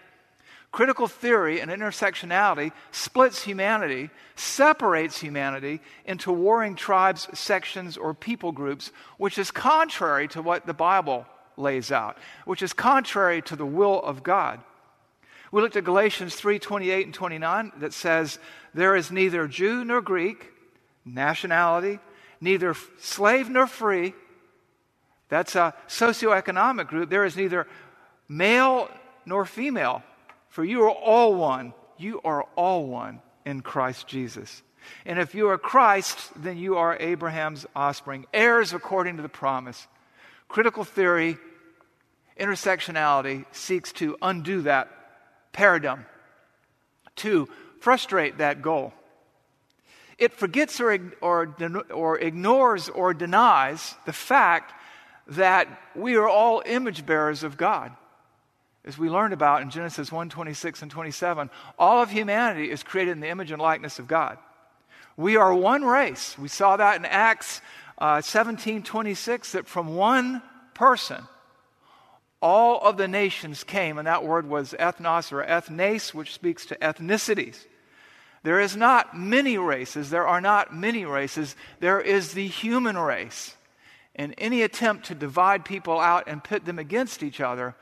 Critical 0.72 1.08
theory 1.08 1.60
and 1.60 1.70
intersectionality 1.70 2.70
splits 2.92 3.42
humanity, 3.42 4.10
separates 4.36 5.18
humanity 5.18 5.80
into 6.04 6.30
warring 6.30 6.76
tribes, 6.76 7.26
sections, 7.36 7.96
or 7.96 8.14
people 8.14 8.52
groups, 8.52 8.92
which 9.16 9.36
is 9.36 9.50
contrary 9.50 10.28
to 10.28 10.40
what 10.40 10.66
the 10.66 10.74
Bible 10.74 11.26
lays 11.56 11.90
out, 11.90 12.16
which 12.44 12.62
is 12.62 12.72
contrary 12.72 13.42
to 13.42 13.56
the 13.56 13.66
will 13.66 14.00
of 14.02 14.22
God. 14.22 14.60
We 15.50 15.60
looked 15.60 15.74
at 15.74 15.84
Galatians 15.84 16.36
3 16.36 16.60
28 16.60 17.06
and 17.06 17.14
29 17.14 17.72
that 17.78 17.92
says, 17.92 18.38
There 18.72 18.94
is 18.94 19.10
neither 19.10 19.48
Jew 19.48 19.84
nor 19.84 20.00
Greek, 20.00 20.52
nationality, 21.04 21.98
neither 22.40 22.74
slave 23.00 23.50
nor 23.50 23.66
free. 23.66 24.14
That's 25.28 25.56
a 25.56 25.74
socioeconomic 25.88 26.86
group. 26.86 27.10
There 27.10 27.24
is 27.24 27.36
neither 27.36 27.66
male 28.28 28.88
nor 29.26 29.44
female, 29.44 30.02
for 30.50 30.64
you 30.64 30.82
are 30.82 30.90
all 30.90 31.34
one. 31.34 31.72
You 31.96 32.20
are 32.22 32.46
all 32.56 32.86
one 32.86 33.22
in 33.46 33.62
Christ 33.62 34.06
Jesus. 34.06 34.62
And 35.04 35.18
if 35.18 35.34
you 35.34 35.48
are 35.48 35.58
Christ, 35.58 36.18
then 36.36 36.58
you 36.58 36.76
are 36.76 36.96
Abraham's 36.98 37.66
offspring, 37.74 38.26
heirs 38.32 38.72
according 38.72 39.16
to 39.16 39.22
the 39.22 39.28
promise. 39.28 39.86
Critical 40.48 40.84
theory, 40.84 41.38
intersectionality 42.38 43.44
seeks 43.52 43.92
to 43.94 44.16
undo 44.20 44.62
that 44.62 44.90
paradigm 45.52 46.06
to 47.16 47.48
frustrate 47.80 48.38
that 48.38 48.62
goal. 48.62 48.92
It 50.18 50.32
forgets 50.34 50.80
or, 50.80 50.98
or, 51.20 51.54
or 51.90 52.18
ignores 52.18 52.88
or 52.88 53.14
denies 53.14 53.94
the 54.04 54.12
fact 54.12 54.74
that 55.28 55.68
we 55.94 56.16
are 56.16 56.28
all 56.28 56.62
image 56.66 57.06
bearers 57.06 57.42
of 57.42 57.56
God. 57.56 57.92
As 58.84 58.96
we 58.96 59.10
learned 59.10 59.34
about 59.34 59.62
in 59.62 59.70
Genesis 59.70 60.10
1 60.10 60.30
26 60.30 60.82
and 60.82 60.90
27, 60.90 61.50
all 61.78 62.02
of 62.02 62.10
humanity 62.10 62.70
is 62.70 62.82
created 62.82 63.12
in 63.12 63.20
the 63.20 63.28
image 63.28 63.50
and 63.50 63.60
likeness 63.60 63.98
of 63.98 64.08
God. 64.08 64.38
We 65.16 65.36
are 65.36 65.54
one 65.54 65.84
race. 65.84 66.38
We 66.38 66.48
saw 66.48 66.76
that 66.78 66.96
in 66.96 67.04
Acts 67.04 67.60
uh, 67.98 68.22
17 68.22 68.82
26, 68.82 69.52
that 69.52 69.66
from 69.66 69.94
one 69.94 70.40
person, 70.72 71.22
all 72.40 72.80
of 72.80 72.96
the 72.96 73.08
nations 73.08 73.64
came, 73.64 73.98
and 73.98 74.06
that 74.06 74.24
word 74.24 74.48
was 74.48 74.74
ethnos 74.78 75.30
or 75.30 75.44
ethnes, 75.44 76.14
which 76.14 76.32
speaks 76.32 76.64
to 76.66 76.76
ethnicities. 76.76 77.66
There 78.42 78.60
is 78.60 78.74
not 78.74 79.14
many 79.14 79.58
races, 79.58 80.08
there 80.08 80.26
are 80.26 80.40
not 80.40 80.74
many 80.74 81.04
races, 81.04 81.54
there 81.80 82.00
is 82.00 82.32
the 82.32 82.46
human 82.46 82.96
race. 82.96 83.54
And 84.16 84.34
any 84.38 84.62
attempt 84.62 85.06
to 85.06 85.14
divide 85.14 85.66
people 85.66 86.00
out 86.00 86.24
and 86.26 86.42
pit 86.42 86.64
them 86.64 86.78
against 86.78 87.22
each 87.22 87.40
other, 87.40 87.74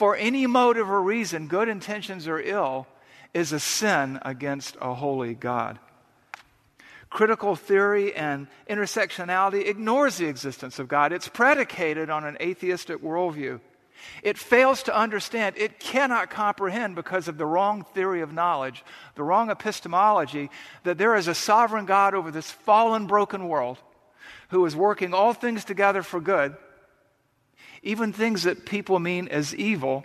for 0.00 0.16
any 0.16 0.46
motive 0.46 0.90
or 0.90 1.02
reason, 1.02 1.46
good 1.46 1.68
intentions 1.68 2.26
or 2.26 2.40
ill, 2.40 2.86
is 3.34 3.52
a 3.52 3.60
sin 3.60 4.18
against 4.22 4.74
a 4.80 4.94
holy 4.94 5.34
God. 5.34 5.78
Critical 7.10 7.54
theory 7.54 8.14
and 8.14 8.46
intersectionality 8.66 9.68
ignores 9.68 10.16
the 10.16 10.24
existence 10.24 10.78
of 10.78 10.88
God. 10.88 11.12
It's 11.12 11.28
predicated 11.28 12.08
on 12.08 12.24
an 12.24 12.38
atheistic 12.40 13.02
worldview. 13.02 13.60
It 14.22 14.38
fails 14.38 14.82
to 14.84 14.98
understand, 14.98 15.56
it 15.58 15.78
cannot 15.78 16.30
comprehend 16.30 16.94
because 16.94 17.28
of 17.28 17.36
the 17.36 17.44
wrong 17.44 17.84
theory 17.92 18.22
of 18.22 18.32
knowledge, 18.32 18.82
the 19.16 19.22
wrong 19.22 19.50
epistemology, 19.50 20.48
that 20.84 20.96
there 20.96 21.14
is 21.14 21.28
a 21.28 21.34
sovereign 21.34 21.84
God 21.84 22.14
over 22.14 22.30
this 22.30 22.50
fallen, 22.50 23.06
broken 23.06 23.48
world 23.48 23.76
who 24.48 24.64
is 24.64 24.74
working 24.74 25.12
all 25.12 25.34
things 25.34 25.62
together 25.62 26.02
for 26.02 26.22
good, 26.22 26.56
even 27.82 28.12
things 28.12 28.42
that 28.44 28.66
people 28.66 28.98
mean 28.98 29.28
as 29.28 29.54
evil. 29.54 30.04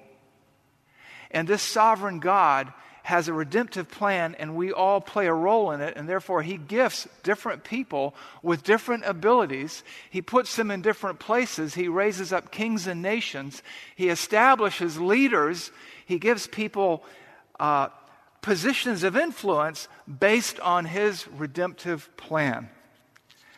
And 1.31 1.47
this 1.47 1.61
sovereign 1.61 2.19
God 2.19 2.71
has 3.03 3.27
a 3.27 3.33
redemptive 3.33 3.89
plan 3.91 4.35
and 4.39 4.55
we 4.55 4.71
all 4.71 4.99
play 4.99 5.27
a 5.27 5.33
role 5.33 5.69
in 5.71 5.79
it, 5.79 5.95
and 5.95 6.09
therefore 6.09 6.41
He 6.41 6.57
gifts 6.57 7.07
different 7.21 7.63
people 7.63 8.15
with 8.41 8.63
different 8.63 9.03
abilities. 9.05 9.83
He 10.09 10.23
puts 10.23 10.55
them 10.55 10.71
in 10.71 10.81
different 10.81 11.19
places. 11.19 11.75
He 11.75 11.87
raises 11.87 12.33
up 12.33 12.51
kings 12.51 12.87
and 12.87 13.03
nations. 13.03 13.61
He 13.95 14.09
establishes 14.09 14.99
leaders. 14.99 15.71
He 16.07 16.17
gives 16.17 16.47
people 16.47 17.03
uh, 17.59 17.89
positions 18.41 19.03
of 19.03 19.15
influence 19.15 19.87
based 20.07 20.59
on 20.59 20.85
His 20.85 21.27
redemptive 21.27 22.09
plan. 22.17 22.69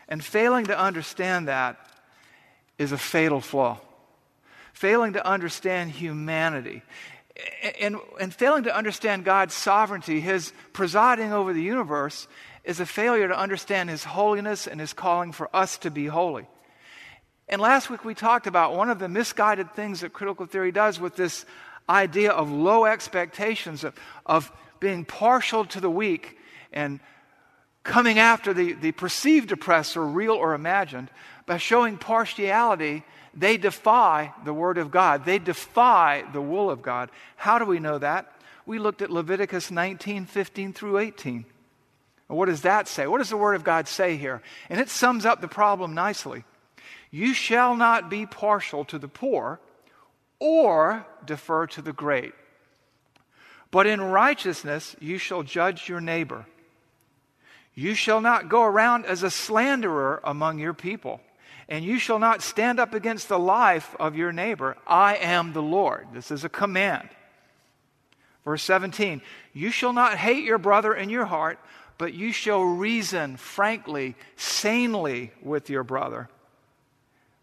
And 0.10 0.24
failing 0.24 0.66
to 0.66 0.78
understand 0.78 1.48
that 1.48 1.78
is 2.78 2.92
a 2.92 2.98
fatal 2.98 3.40
flaw. 3.40 3.80
Failing 4.78 5.14
to 5.14 5.26
understand 5.26 5.90
humanity 5.90 6.84
and, 7.82 7.98
and 8.20 8.32
failing 8.32 8.66
to 8.66 8.76
understand 8.76 9.26
God's 9.26 9.56
sovereignty, 9.56 10.20
His 10.20 10.54
presiding 10.72 11.34
over 11.34 11.52
the 11.52 11.64
universe, 11.64 12.28
is 12.64 12.80
a 12.80 12.86
failure 12.86 13.28
to 13.28 13.36
understand 13.36 13.90
His 13.90 14.04
holiness 14.04 14.68
and 14.68 14.80
His 14.80 14.94
calling 14.94 15.32
for 15.32 15.50
us 15.52 15.80
to 15.80 15.90
be 15.90 16.06
holy. 16.06 16.48
And 17.50 17.60
last 17.60 17.90
week 17.90 18.06
we 18.06 18.14
talked 18.14 18.46
about 18.46 18.76
one 18.76 18.92
of 18.92 19.00
the 19.00 19.10
misguided 19.10 19.74
things 19.74 20.02
that 20.02 20.14
critical 20.14 20.46
theory 20.46 20.72
does 20.72 21.00
with 21.00 21.16
this 21.16 21.44
idea 21.90 22.32
of 22.32 22.52
low 22.52 22.86
expectations, 22.86 23.84
of, 23.84 23.96
of 24.28 24.52
being 24.80 25.06
partial 25.06 25.66
to 25.66 25.82
the 25.82 25.90
weak 25.90 26.38
and 26.72 27.00
coming 27.82 28.20
after 28.20 28.54
the, 28.54 28.74
the 28.74 28.92
perceived 28.92 29.52
oppressor, 29.52 30.06
real 30.06 30.34
or 30.34 30.54
imagined, 30.54 31.10
by 31.48 31.58
showing 31.58 31.98
partiality 31.98 33.04
they 33.38 33.58
defy 33.58 34.34
the 34.44 34.54
Word 34.54 34.78
of 34.78 34.90
God. 34.90 35.24
They 35.24 35.38
defy 35.38 36.24
the 36.34 36.42
will 36.42 36.72
of 36.72 36.82
God. 36.82 37.12
How 37.36 37.60
do 37.60 37.66
we 37.66 37.80
know 37.80 38.00
that? 38.00 38.32
We 38.66 38.80
looked 38.80 39.02
at 39.02 39.12
Leviticus 39.12 39.70
19, 39.70 40.26
15 40.26 40.74
through 40.74 40.98
18. 40.98 41.46
What 42.28 42.48
does 42.48 42.64
that 42.64 42.88
say? 42.88 43.08
What 43.08 43.20
does 43.20 43.30
the 43.30 43.38
Word 43.38 43.54
of 43.54 43.64
God 43.64 43.88
say 43.88 44.18
here? 44.18 44.42
And 44.70 44.80
it 44.80 44.90
sums 44.90 45.26
up 45.26 45.40
the 45.40 45.48
problem 45.48 45.94
nicely. 45.94 46.44
You 47.12 47.34
shall 47.34 47.76
not 47.76 48.10
be 48.10 48.26
partial 48.26 48.84
to 48.86 49.00
the 49.00 49.08
poor 49.08 49.60
or 50.40 51.06
defer 51.24 51.68
to 51.68 51.82
the 51.82 51.94
great. 51.94 52.34
But 53.72 53.88
in 53.88 54.02
righteousness 54.02 54.96
you 55.00 55.18
shall 55.18 55.44
judge 55.44 55.88
your 55.88 56.02
neighbor. 56.02 56.46
You 57.76 57.94
shall 57.94 58.22
not 58.22 58.50
go 58.50 58.64
around 58.64 59.06
as 59.06 59.22
a 59.22 59.30
slanderer 59.30 60.20
among 60.24 60.58
your 60.58 60.74
people, 60.74 61.22
and 61.70 61.84
you 61.84 62.00
shall 62.00 62.20
not 62.20 62.42
stand 62.42 62.80
up 62.80 62.94
against 62.94 63.28
the 63.28 63.40
life 63.40 63.96
of 64.00 64.16
your 64.16 64.32
neighbor. 64.32 64.78
I 64.88 65.16
am 65.18 65.54
the 65.54 65.62
Lord. 65.62 66.08
This 66.14 66.32
is 66.32 66.44
a 66.44 66.50
command. 66.50 67.10
Verse 68.46 68.64
17 68.64 69.22
You 69.54 69.70
shall 69.72 69.94
not 69.94 70.18
hate 70.18 70.46
your 70.46 70.58
brother 70.58 70.94
in 70.94 71.10
your 71.10 71.26
heart, 71.26 71.60
but 71.98 72.14
you 72.14 72.32
shall 72.32 72.64
reason 72.64 73.38
frankly, 73.38 74.16
sanely 74.38 75.32
with 75.42 75.70
your 75.70 75.84
brother. 75.84 76.30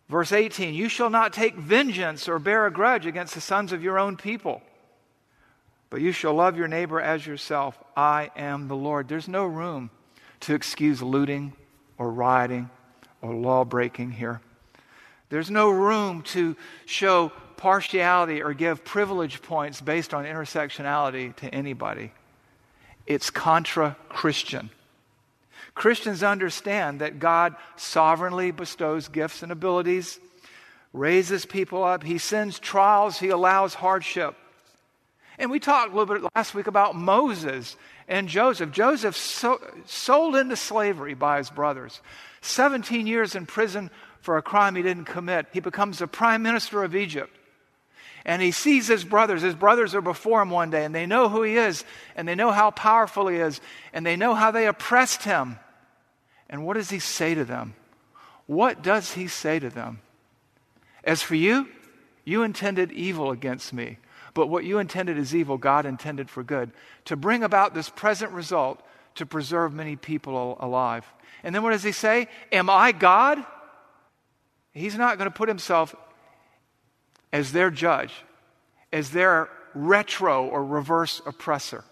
Verse 0.08 0.32
18 0.32 0.72
You 0.72 0.88
shall 0.88 1.10
not 1.10 1.34
take 1.34 1.56
vengeance 1.56 2.28
or 2.28 2.38
bear 2.38 2.66
a 2.66 2.72
grudge 2.72 3.04
against 3.04 3.34
the 3.34 3.42
sons 3.42 3.72
of 3.72 3.82
your 3.82 3.98
own 3.98 4.16
people, 4.16 4.62
but 5.90 6.00
you 6.00 6.12
shall 6.12 6.32
love 6.32 6.56
your 6.56 6.68
neighbor 6.68 7.00
as 7.00 7.26
yourself. 7.26 7.78
I 7.94 8.30
am 8.34 8.68
the 8.68 8.76
Lord. 8.76 9.06
There's 9.06 9.28
no 9.28 9.44
room 9.44 9.90
to 10.40 10.54
excuse 10.54 11.02
looting 11.02 11.52
or 11.98 12.10
rioting 12.10 12.70
or 13.24 13.34
law 13.34 13.64
breaking 13.64 14.12
here. 14.12 14.40
There's 15.30 15.50
no 15.50 15.70
room 15.70 16.22
to 16.34 16.56
show 16.84 17.32
partiality 17.56 18.42
or 18.42 18.52
give 18.52 18.84
privilege 18.84 19.40
points 19.40 19.80
based 19.80 20.12
on 20.12 20.24
intersectionality 20.24 21.34
to 21.36 21.52
anybody. 21.52 22.12
It's 23.06 23.30
contra 23.30 23.96
Christian. 24.10 24.70
Christians 25.74 26.22
understand 26.22 27.00
that 27.00 27.18
God 27.18 27.56
sovereignly 27.76 28.50
bestows 28.50 29.08
gifts 29.08 29.42
and 29.42 29.50
abilities, 29.50 30.20
raises 30.92 31.46
people 31.46 31.82
up, 31.82 32.04
He 32.04 32.18
sends 32.18 32.58
trials, 32.58 33.18
He 33.18 33.30
allows 33.30 33.74
hardship. 33.74 34.36
And 35.38 35.50
we 35.50 35.58
talked 35.58 35.92
a 35.92 35.96
little 35.96 36.14
bit 36.14 36.30
last 36.34 36.54
week 36.54 36.66
about 36.66 36.94
Moses 36.94 37.76
and 38.08 38.28
Joseph. 38.28 38.70
Joseph 38.70 39.16
so, 39.16 39.60
sold 39.86 40.36
into 40.36 40.56
slavery 40.56 41.14
by 41.14 41.38
his 41.38 41.50
brothers, 41.50 42.00
17 42.42 43.06
years 43.06 43.34
in 43.34 43.46
prison 43.46 43.90
for 44.20 44.36
a 44.36 44.42
crime 44.42 44.74
he 44.74 44.82
didn't 44.82 45.04
commit. 45.04 45.46
He 45.52 45.60
becomes 45.60 45.98
the 45.98 46.06
prime 46.06 46.42
minister 46.42 46.82
of 46.82 46.94
Egypt. 46.94 47.36
And 48.24 48.40
he 48.40 48.52
sees 48.52 48.86
his 48.86 49.04
brothers. 49.04 49.42
His 49.42 49.54
brothers 49.54 49.94
are 49.94 50.00
before 50.00 50.40
him 50.40 50.48
one 50.48 50.70
day, 50.70 50.84
and 50.84 50.94
they 50.94 51.04
know 51.04 51.28
who 51.28 51.42
he 51.42 51.56
is, 51.56 51.84
and 52.16 52.26
they 52.26 52.34
know 52.34 52.52
how 52.52 52.70
powerful 52.70 53.28
he 53.28 53.36
is, 53.36 53.60
and 53.92 54.06
they 54.06 54.16
know 54.16 54.34
how 54.34 54.50
they 54.50 54.66
oppressed 54.66 55.24
him. 55.24 55.58
And 56.48 56.64
what 56.64 56.74
does 56.74 56.88
he 56.88 57.00
say 57.00 57.34
to 57.34 57.44
them? 57.44 57.74
What 58.46 58.82
does 58.82 59.12
he 59.12 59.28
say 59.28 59.58
to 59.58 59.68
them? 59.68 60.00
As 61.02 61.20
for 61.20 61.34
you, 61.34 61.68
you 62.24 62.42
intended 62.42 62.92
evil 62.92 63.30
against 63.30 63.74
me, 63.74 63.98
but 64.34 64.48
what 64.48 64.64
you 64.64 64.78
intended 64.78 65.16
as 65.16 65.34
evil, 65.34 65.56
God 65.56 65.86
intended 65.86 66.28
for 66.28 66.42
good, 66.42 66.72
to 67.06 67.16
bring 67.16 67.42
about 67.42 67.72
this 67.72 67.88
present 67.88 68.32
result 68.32 68.82
to 69.14 69.26
preserve 69.26 69.72
many 69.72 69.96
people 69.96 70.56
alive. 70.60 71.06
And 71.44 71.54
then 71.54 71.62
what 71.62 71.70
does 71.70 71.84
he 71.84 71.92
say? 71.92 72.28
Am 72.50 72.68
I 72.68 72.92
God? 72.92 73.38
He's 74.72 74.96
not 74.96 75.18
going 75.18 75.30
to 75.30 75.36
put 75.36 75.48
himself 75.48 75.94
as 77.32 77.52
their 77.52 77.70
judge, 77.70 78.12
as 78.92 79.10
their 79.10 79.48
retro 79.74 80.46
or 80.46 80.64
reverse 80.64 81.22
oppressor. 81.26 81.84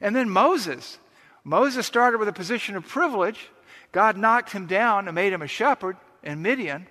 And 0.00 0.16
then 0.16 0.30
Moses. 0.30 0.98
Moses 1.44 1.86
started 1.86 2.18
with 2.18 2.28
a 2.28 2.32
position 2.32 2.76
of 2.76 2.86
privilege. 2.86 3.50
God 3.92 4.16
knocked 4.16 4.52
him 4.52 4.66
down 4.66 5.06
and 5.06 5.14
made 5.14 5.32
him 5.32 5.42
a 5.42 5.46
shepherd 5.46 5.96
in 6.22 6.40
Midian. 6.40 6.86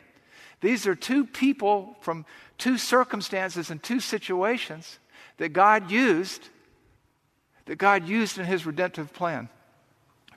These 0.61 0.87
are 0.87 0.95
two 0.95 1.25
people 1.25 1.97
from 2.01 2.25
two 2.57 2.77
circumstances 2.77 3.69
and 3.69 3.81
two 3.81 3.99
situations 3.99 4.99
that 5.37 5.49
God 5.49 5.91
used 5.91 6.49
that 7.65 7.77
God 7.77 8.07
used 8.07 8.37
in 8.37 8.45
his 8.45 8.65
redemptive 8.65 9.13
plan. 9.13 9.49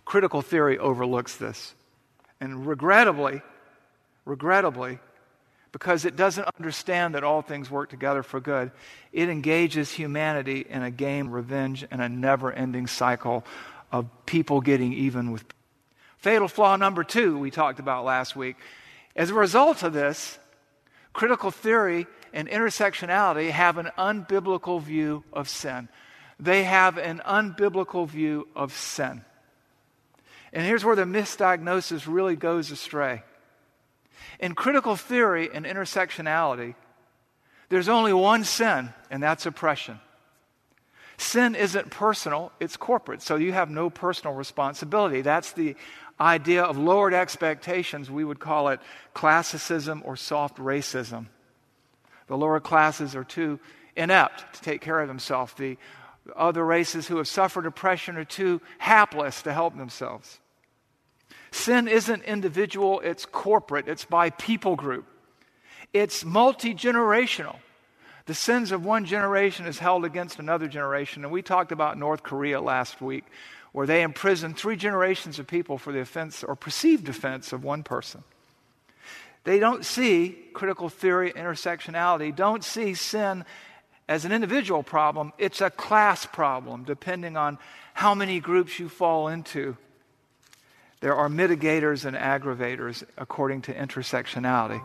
Critical 0.04 0.42
theory 0.42 0.78
overlooks 0.78 1.37
this. 1.37 1.74
And 2.40 2.66
regrettably, 2.66 3.42
regrettably, 4.24 4.98
because 5.72 6.04
it 6.04 6.14
doesn't 6.14 6.46
understand 6.56 7.14
that 7.14 7.24
all 7.24 7.42
things 7.42 7.70
work 7.70 7.90
together 7.90 8.22
for 8.22 8.38
good, 8.38 8.70
it 9.12 9.28
engages 9.28 9.90
humanity 9.90 10.64
in 10.68 10.82
a 10.82 10.90
game 10.90 11.26
of 11.28 11.32
revenge 11.32 11.84
and 11.90 12.00
a 12.00 12.08
never 12.08 12.52
ending 12.52 12.87
cycle 12.87 13.44
of 13.90 14.06
people 14.26 14.60
getting 14.60 14.92
even 14.92 15.32
with. 15.32 15.44
Fatal 16.18 16.48
flaw 16.48 16.76
number 16.76 17.02
two, 17.02 17.37
we 17.38 17.50
talked 17.50 17.80
about 17.80 18.04
last 18.04 18.37
week. 18.37 18.56
As 19.16 19.31
a 19.31 19.35
result 19.35 19.83
of 19.83 19.92
this, 19.92 20.38
critical 21.12 21.50
theory 21.50 22.07
and 22.33 22.48
intersectionality 22.48 23.50
have 23.50 23.79
an 23.79 23.90
unbiblical 23.96 24.81
view 24.83 25.24
of 25.33 25.48
sin. 25.48 25.88
They 26.40 26.64
have 26.64 26.98
an 26.98 27.22
unbiblical 27.24 28.09
view 28.09 28.48
of 28.57 28.72
sin. 28.72 29.24
And 30.53 30.64
here's 30.64 30.85
where 30.85 30.96
the 30.96 31.05
misdiagnosis 31.05 32.07
really 32.07 32.37
goes 32.37 32.70
astray. 32.70 33.22
In 34.40 34.55
critical 34.55 34.96
theory 34.96 35.48
and 35.53 35.64
intersectionality, 35.64 36.74
there's 37.68 37.88
only 37.88 38.12
one 38.12 38.44
sin, 38.44 38.92
and 39.11 39.22
that's 39.22 39.46
oppression. 39.46 40.00
Sin 41.16 41.55
isn't 41.55 41.90
personal, 41.90 42.50
it's 42.59 42.77
corporate. 42.77 43.22
So 43.22 43.37
you 43.37 43.53
have 43.53 43.70
no 43.70 43.90
personal 43.90 44.35
responsibility. 44.35 45.22
That's 45.22 45.53
the 45.53 45.77
idea 46.20 46.62
of 46.62 46.79
lowered 46.79 47.14
expectations. 47.14 48.11
We 48.11 48.24
would 48.24 48.40
call 48.40 48.68
it 48.68 48.81
classicism 49.14 50.03
or 50.05 50.16
soft 50.16 50.59
racism. 50.59 51.27
The 52.27 52.37
lower 52.37 52.61
classes 52.61 53.14
are 53.14 53.24
too 53.24 53.59
inept 53.96 54.55
to 54.55 54.61
take 54.62 54.81
care 54.81 55.00
of 55.00 55.09
themselves. 55.09 55.53
The 55.55 55.77
other 56.35 56.64
races 56.64 57.07
who 57.07 57.18
have 57.18 57.29
suffered 57.29 57.66
oppression 57.66 58.16
are 58.16 58.24
too 58.24 58.61
hapless 58.79 59.42
to 59.42 59.53
help 59.53 59.77
themselves. 59.77 60.38
Sin 61.50 61.87
isn't 61.87 62.24
individual, 62.24 63.00
it's 63.00 63.27
corporate, 63.27 63.87
it's 63.87 64.05
by 64.05 64.31
people 64.31 64.74
group, 64.74 65.07
it's 65.92 66.24
multi 66.24 66.74
generational. 66.74 67.57
The 68.27 68.35
sins 68.35 68.72
of 68.72 68.85
one 68.85 69.05
generation 69.05 69.66
is 69.66 69.79
held 69.79 70.05
against 70.05 70.38
another 70.38 70.66
generation. 70.66 71.24
And 71.24 71.33
we 71.33 71.42
talked 71.42 71.72
about 71.72 71.98
North 71.98 72.22
Korea 72.22 72.59
last 72.59 73.03
week, 73.03 73.24
where 73.74 73.88
they 73.88 74.02
imprisoned 74.02 74.56
three 74.56 74.76
generations 74.76 75.40
of 75.40 75.48
people 75.48 75.78
for 75.78 75.92
the 75.92 75.98
offense 75.98 76.44
or 76.44 76.54
perceived 76.54 77.08
offense 77.08 77.52
of 77.52 77.64
one 77.64 77.82
person. 77.82 78.22
They 79.42 79.58
don't 79.58 79.84
see 79.84 80.38
critical 80.52 80.88
theory, 80.88 81.32
intersectionality, 81.32 82.34
don't 82.34 82.62
see 82.62 82.94
sin 82.94 83.44
as 84.08 84.24
an 84.24 84.30
individual 84.30 84.84
problem. 84.84 85.32
It's 85.38 85.60
a 85.60 85.70
class 85.70 86.24
problem, 86.24 86.84
depending 86.84 87.37
on 87.37 87.58
how 87.94 88.14
many 88.14 88.38
groups 88.38 88.78
you 88.78 88.88
fall 88.88 89.26
into. 89.26 89.76
There 91.00 91.16
are 91.16 91.28
mitigators 91.28 92.04
and 92.04 92.16
aggravators 92.16 93.02
according 93.18 93.62
to 93.62 93.74
intersectionality. 93.74 94.80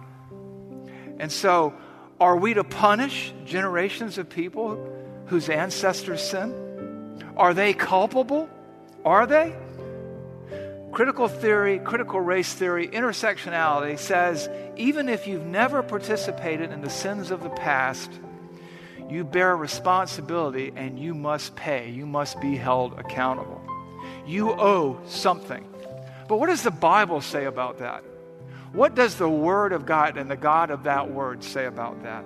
And 1.20 1.32
so, 1.32 1.76
are 2.20 2.36
we 2.36 2.56
to 2.56 2.64
punish 2.64 3.36
generations 3.46 4.18
of 4.18 4.32
people 4.32 4.84
whose 5.28 5.48
ancestors 5.48 6.24
sin? 6.24 7.22
Are 7.38 7.54
they 7.54 7.74
culpable? 7.74 8.50
Are 9.06 9.26
they? 9.26 9.56
Critical 10.92 11.28
theory, 11.28 11.80
critical 11.80 12.20
race 12.20 12.54
theory, 12.54 12.88
intersectionality 12.88 13.98
says 13.98 14.50
even 14.76 15.08
if 15.08 15.28
you've 15.28 15.46
never 15.46 15.84
participated 15.84 16.72
in 16.72 16.82
the 16.82 16.90
sins 16.90 17.32
of 17.32 17.44
the 17.44 17.50
past, 17.50 18.12
you 19.10 19.24
bear 19.24 19.56
responsibility 19.56 20.72
and 20.76 21.00
you 21.00 21.14
must 21.14 21.56
pay. 21.56 21.90
You 21.90 22.06
must 22.06 22.40
be 22.42 22.56
held 22.56 23.00
accountable. 23.00 23.62
You 24.26 24.52
owe 24.52 25.00
something. 25.08 25.68
But 26.28 26.40
what 26.40 26.48
does 26.48 26.64
the 26.64 26.72
Bible 26.72 27.22
say 27.22 27.46
about 27.46 27.80
that? 27.80 28.04
What 28.72 28.94
does 28.96 29.16
the 29.16 29.30
Word 29.30 29.74
of 29.74 29.86
God 29.86 30.18
and 30.18 30.30
the 30.30 30.38
God 30.38 30.70
of 30.70 30.84
that 30.84 31.12
Word 31.12 31.44
say 31.44 31.66
about 31.66 32.04
that? 32.04 32.24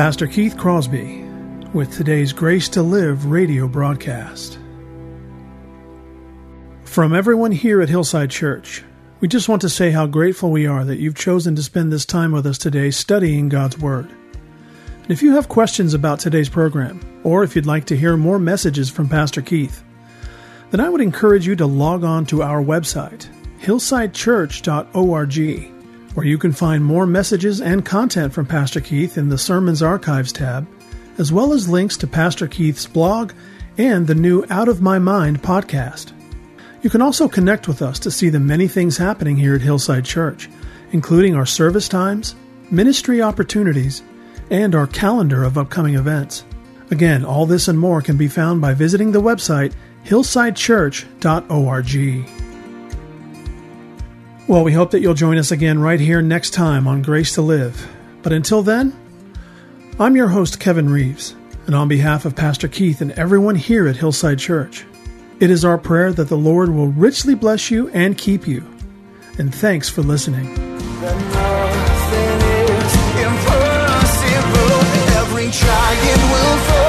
Pastor 0.00 0.24
Keith 0.26 0.56
Crosby 0.56 1.22
with 1.74 1.94
today's 1.94 2.32
Grace 2.32 2.70
to 2.70 2.82
Live 2.82 3.26
radio 3.26 3.68
broadcast. 3.68 4.58
From 6.84 7.14
everyone 7.14 7.52
here 7.52 7.82
at 7.82 7.90
Hillside 7.90 8.30
Church, 8.30 8.82
we 9.20 9.28
just 9.28 9.50
want 9.50 9.60
to 9.60 9.68
say 9.68 9.90
how 9.90 10.06
grateful 10.06 10.50
we 10.50 10.66
are 10.66 10.86
that 10.86 11.00
you've 11.00 11.16
chosen 11.16 11.54
to 11.54 11.62
spend 11.62 11.92
this 11.92 12.06
time 12.06 12.32
with 12.32 12.46
us 12.46 12.56
today 12.56 12.90
studying 12.90 13.50
God's 13.50 13.78
Word. 13.78 14.08
And 15.02 15.10
if 15.10 15.22
you 15.22 15.34
have 15.34 15.50
questions 15.50 15.92
about 15.92 16.18
today's 16.18 16.48
program, 16.48 17.20
or 17.22 17.44
if 17.44 17.54
you'd 17.54 17.66
like 17.66 17.84
to 17.84 17.94
hear 17.94 18.16
more 18.16 18.38
messages 18.38 18.88
from 18.88 19.06
Pastor 19.06 19.42
Keith, 19.42 19.84
then 20.70 20.80
I 20.80 20.88
would 20.88 21.02
encourage 21.02 21.46
you 21.46 21.56
to 21.56 21.66
log 21.66 22.04
on 22.04 22.24
to 22.24 22.42
our 22.42 22.62
website, 22.62 23.28
hillsidechurch.org, 23.60 25.79
where 26.20 26.28
you 26.28 26.36
can 26.36 26.52
find 26.52 26.84
more 26.84 27.06
messages 27.06 27.62
and 27.62 27.82
content 27.82 28.30
from 28.30 28.44
Pastor 28.44 28.82
Keith 28.82 29.16
in 29.16 29.30
the 29.30 29.38
Sermons 29.38 29.80
Archives 29.80 30.32
tab, 30.32 30.68
as 31.16 31.32
well 31.32 31.54
as 31.54 31.66
links 31.66 31.96
to 31.96 32.06
Pastor 32.06 32.46
Keith's 32.46 32.86
blog 32.86 33.32
and 33.78 34.06
the 34.06 34.14
new 34.14 34.44
Out 34.50 34.68
of 34.68 34.82
My 34.82 34.98
Mind 34.98 35.42
podcast. 35.42 36.12
You 36.82 36.90
can 36.90 37.00
also 37.00 37.26
connect 37.26 37.66
with 37.66 37.80
us 37.80 37.98
to 38.00 38.10
see 38.10 38.28
the 38.28 38.38
many 38.38 38.68
things 38.68 38.98
happening 38.98 39.34
here 39.34 39.54
at 39.54 39.62
Hillside 39.62 40.04
Church, 40.04 40.50
including 40.92 41.34
our 41.34 41.46
service 41.46 41.88
times, 41.88 42.34
ministry 42.70 43.22
opportunities, 43.22 44.02
and 44.50 44.74
our 44.74 44.86
calendar 44.86 45.42
of 45.42 45.56
upcoming 45.56 45.94
events. 45.94 46.44
Again, 46.90 47.24
all 47.24 47.46
this 47.46 47.66
and 47.66 47.78
more 47.78 48.02
can 48.02 48.18
be 48.18 48.28
found 48.28 48.60
by 48.60 48.74
visiting 48.74 49.12
the 49.12 49.22
website 49.22 49.72
hillsidechurch.org. 50.04 52.39
Well, 54.50 54.64
we 54.64 54.72
hope 54.72 54.90
that 54.90 55.00
you'll 55.00 55.14
join 55.14 55.38
us 55.38 55.52
again 55.52 55.78
right 55.78 56.00
here 56.00 56.20
next 56.20 56.50
time 56.50 56.88
on 56.88 57.02
Grace 57.02 57.34
to 57.34 57.40
Live. 57.40 57.88
But 58.20 58.32
until 58.32 58.64
then, 58.64 58.92
I'm 59.96 60.16
your 60.16 60.26
host, 60.26 60.58
Kevin 60.58 60.90
Reeves, 60.90 61.36
and 61.66 61.74
on 61.76 61.86
behalf 61.86 62.24
of 62.24 62.34
Pastor 62.34 62.66
Keith 62.66 63.00
and 63.00 63.12
everyone 63.12 63.54
here 63.54 63.86
at 63.86 63.94
Hillside 63.94 64.40
Church, 64.40 64.84
it 65.38 65.50
is 65.50 65.64
our 65.64 65.78
prayer 65.78 66.12
that 66.12 66.28
the 66.28 66.36
Lord 66.36 66.70
will 66.70 66.88
richly 66.88 67.36
bless 67.36 67.70
you 67.70 67.90
and 67.90 68.18
keep 68.18 68.48
you. 68.48 68.66
And 69.38 69.54
thanks 69.54 69.88
for 69.88 70.02
listening. 70.02 70.52
giant 75.50 76.22
will 76.30 76.56
fall, 76.66 76.79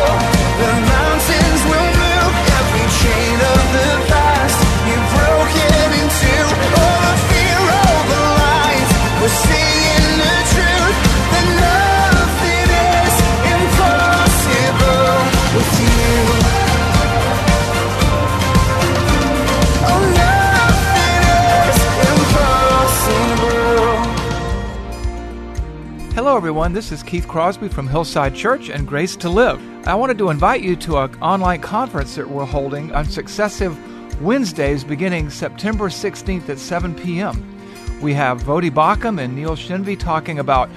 everyone. 26.51 26.73
This 26.73 26.91
is 26.91 27.01
Keith 27.01 27.29
Crosby 27.29 27.69
from 27.69 27.87
Hillside 27.87 28.35
Church 28.35 28.69
and 28.69 28.85
Grace 28.85 29.15
to 29.15 29.29
Live. 29.29 29.87
I 29.87 29.95
wanted 29.95 30.17
to 30.17 30.29
invite 30.29 30.61
you 30.61 30.75
to 30.75 30.97
an 30.97 31.15
online 31.21 31.61
conference 31.61 32.15
that 32.15 32.29
we're 32.29 32.43
holding 32.43 32.93
on 32.93 33.05
successive 33.05 33.73
Wednesdays 34.21 34.83
beginning 34.83 35.29
September 35.29 35.87
16th 35.87 36.49
at 36.49 36.59
7 36.59 36.93
p.m. 36.93 37.57
We 38.01 38.13
have 38.15 38.41
Voddie 38.41 38.69
Baucham 38.69 39.17
and 39.17 39.33
Neil 39.33 39.55
Shenvi 39.55 39.97
talking 39.97 40.39
about 40.39 40.69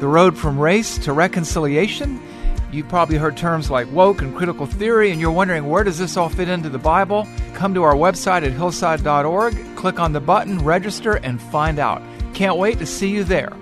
the 0.00 0.08
road 0.08 0.34
from 0.34 0.58
race 0.58 0.96
to 1.00 1.12
reconciliation. 1.12 2.22
You've 2.72 2.88
probably 2.88 3.18
heard 3.18 3.36
terms 3.36 3.70
like 3.70 3.92
woke 3.92 4.22
and 4.22 4.34
critical 4.34 4.64
theory, 4.64 5.10
and 5.10 5.20
you're 5.20 5.30
wondering 5.30 5.68
where 5.68 5.84
does 5.84 5.98
this 5.98 6.16
all 6.16 6.30
fit 6.30 6.48
into 6.48 6.70
the 6.70 6.78
Bible? 6.78 7.28
Come 7.52 7.74
to 7.74 7.82
our 7.82 7.94
website 7.94 8.46
at 8.46 8.52
hillside.org, 8.52 9.76
click 9.76 10.00
on 10.00 10.14
the 10.14 10.20
button, 10.20 10.64
register, 10.64 11.16
and 11.16 11.38
find 11.38 11.78
out. 11.78 12.00
Can't 12.32 12.56
wait 12.56 12.78
to 12.78 12.86
see 12.86 13.10
you 13.10 13.24
there. 13.24 13.52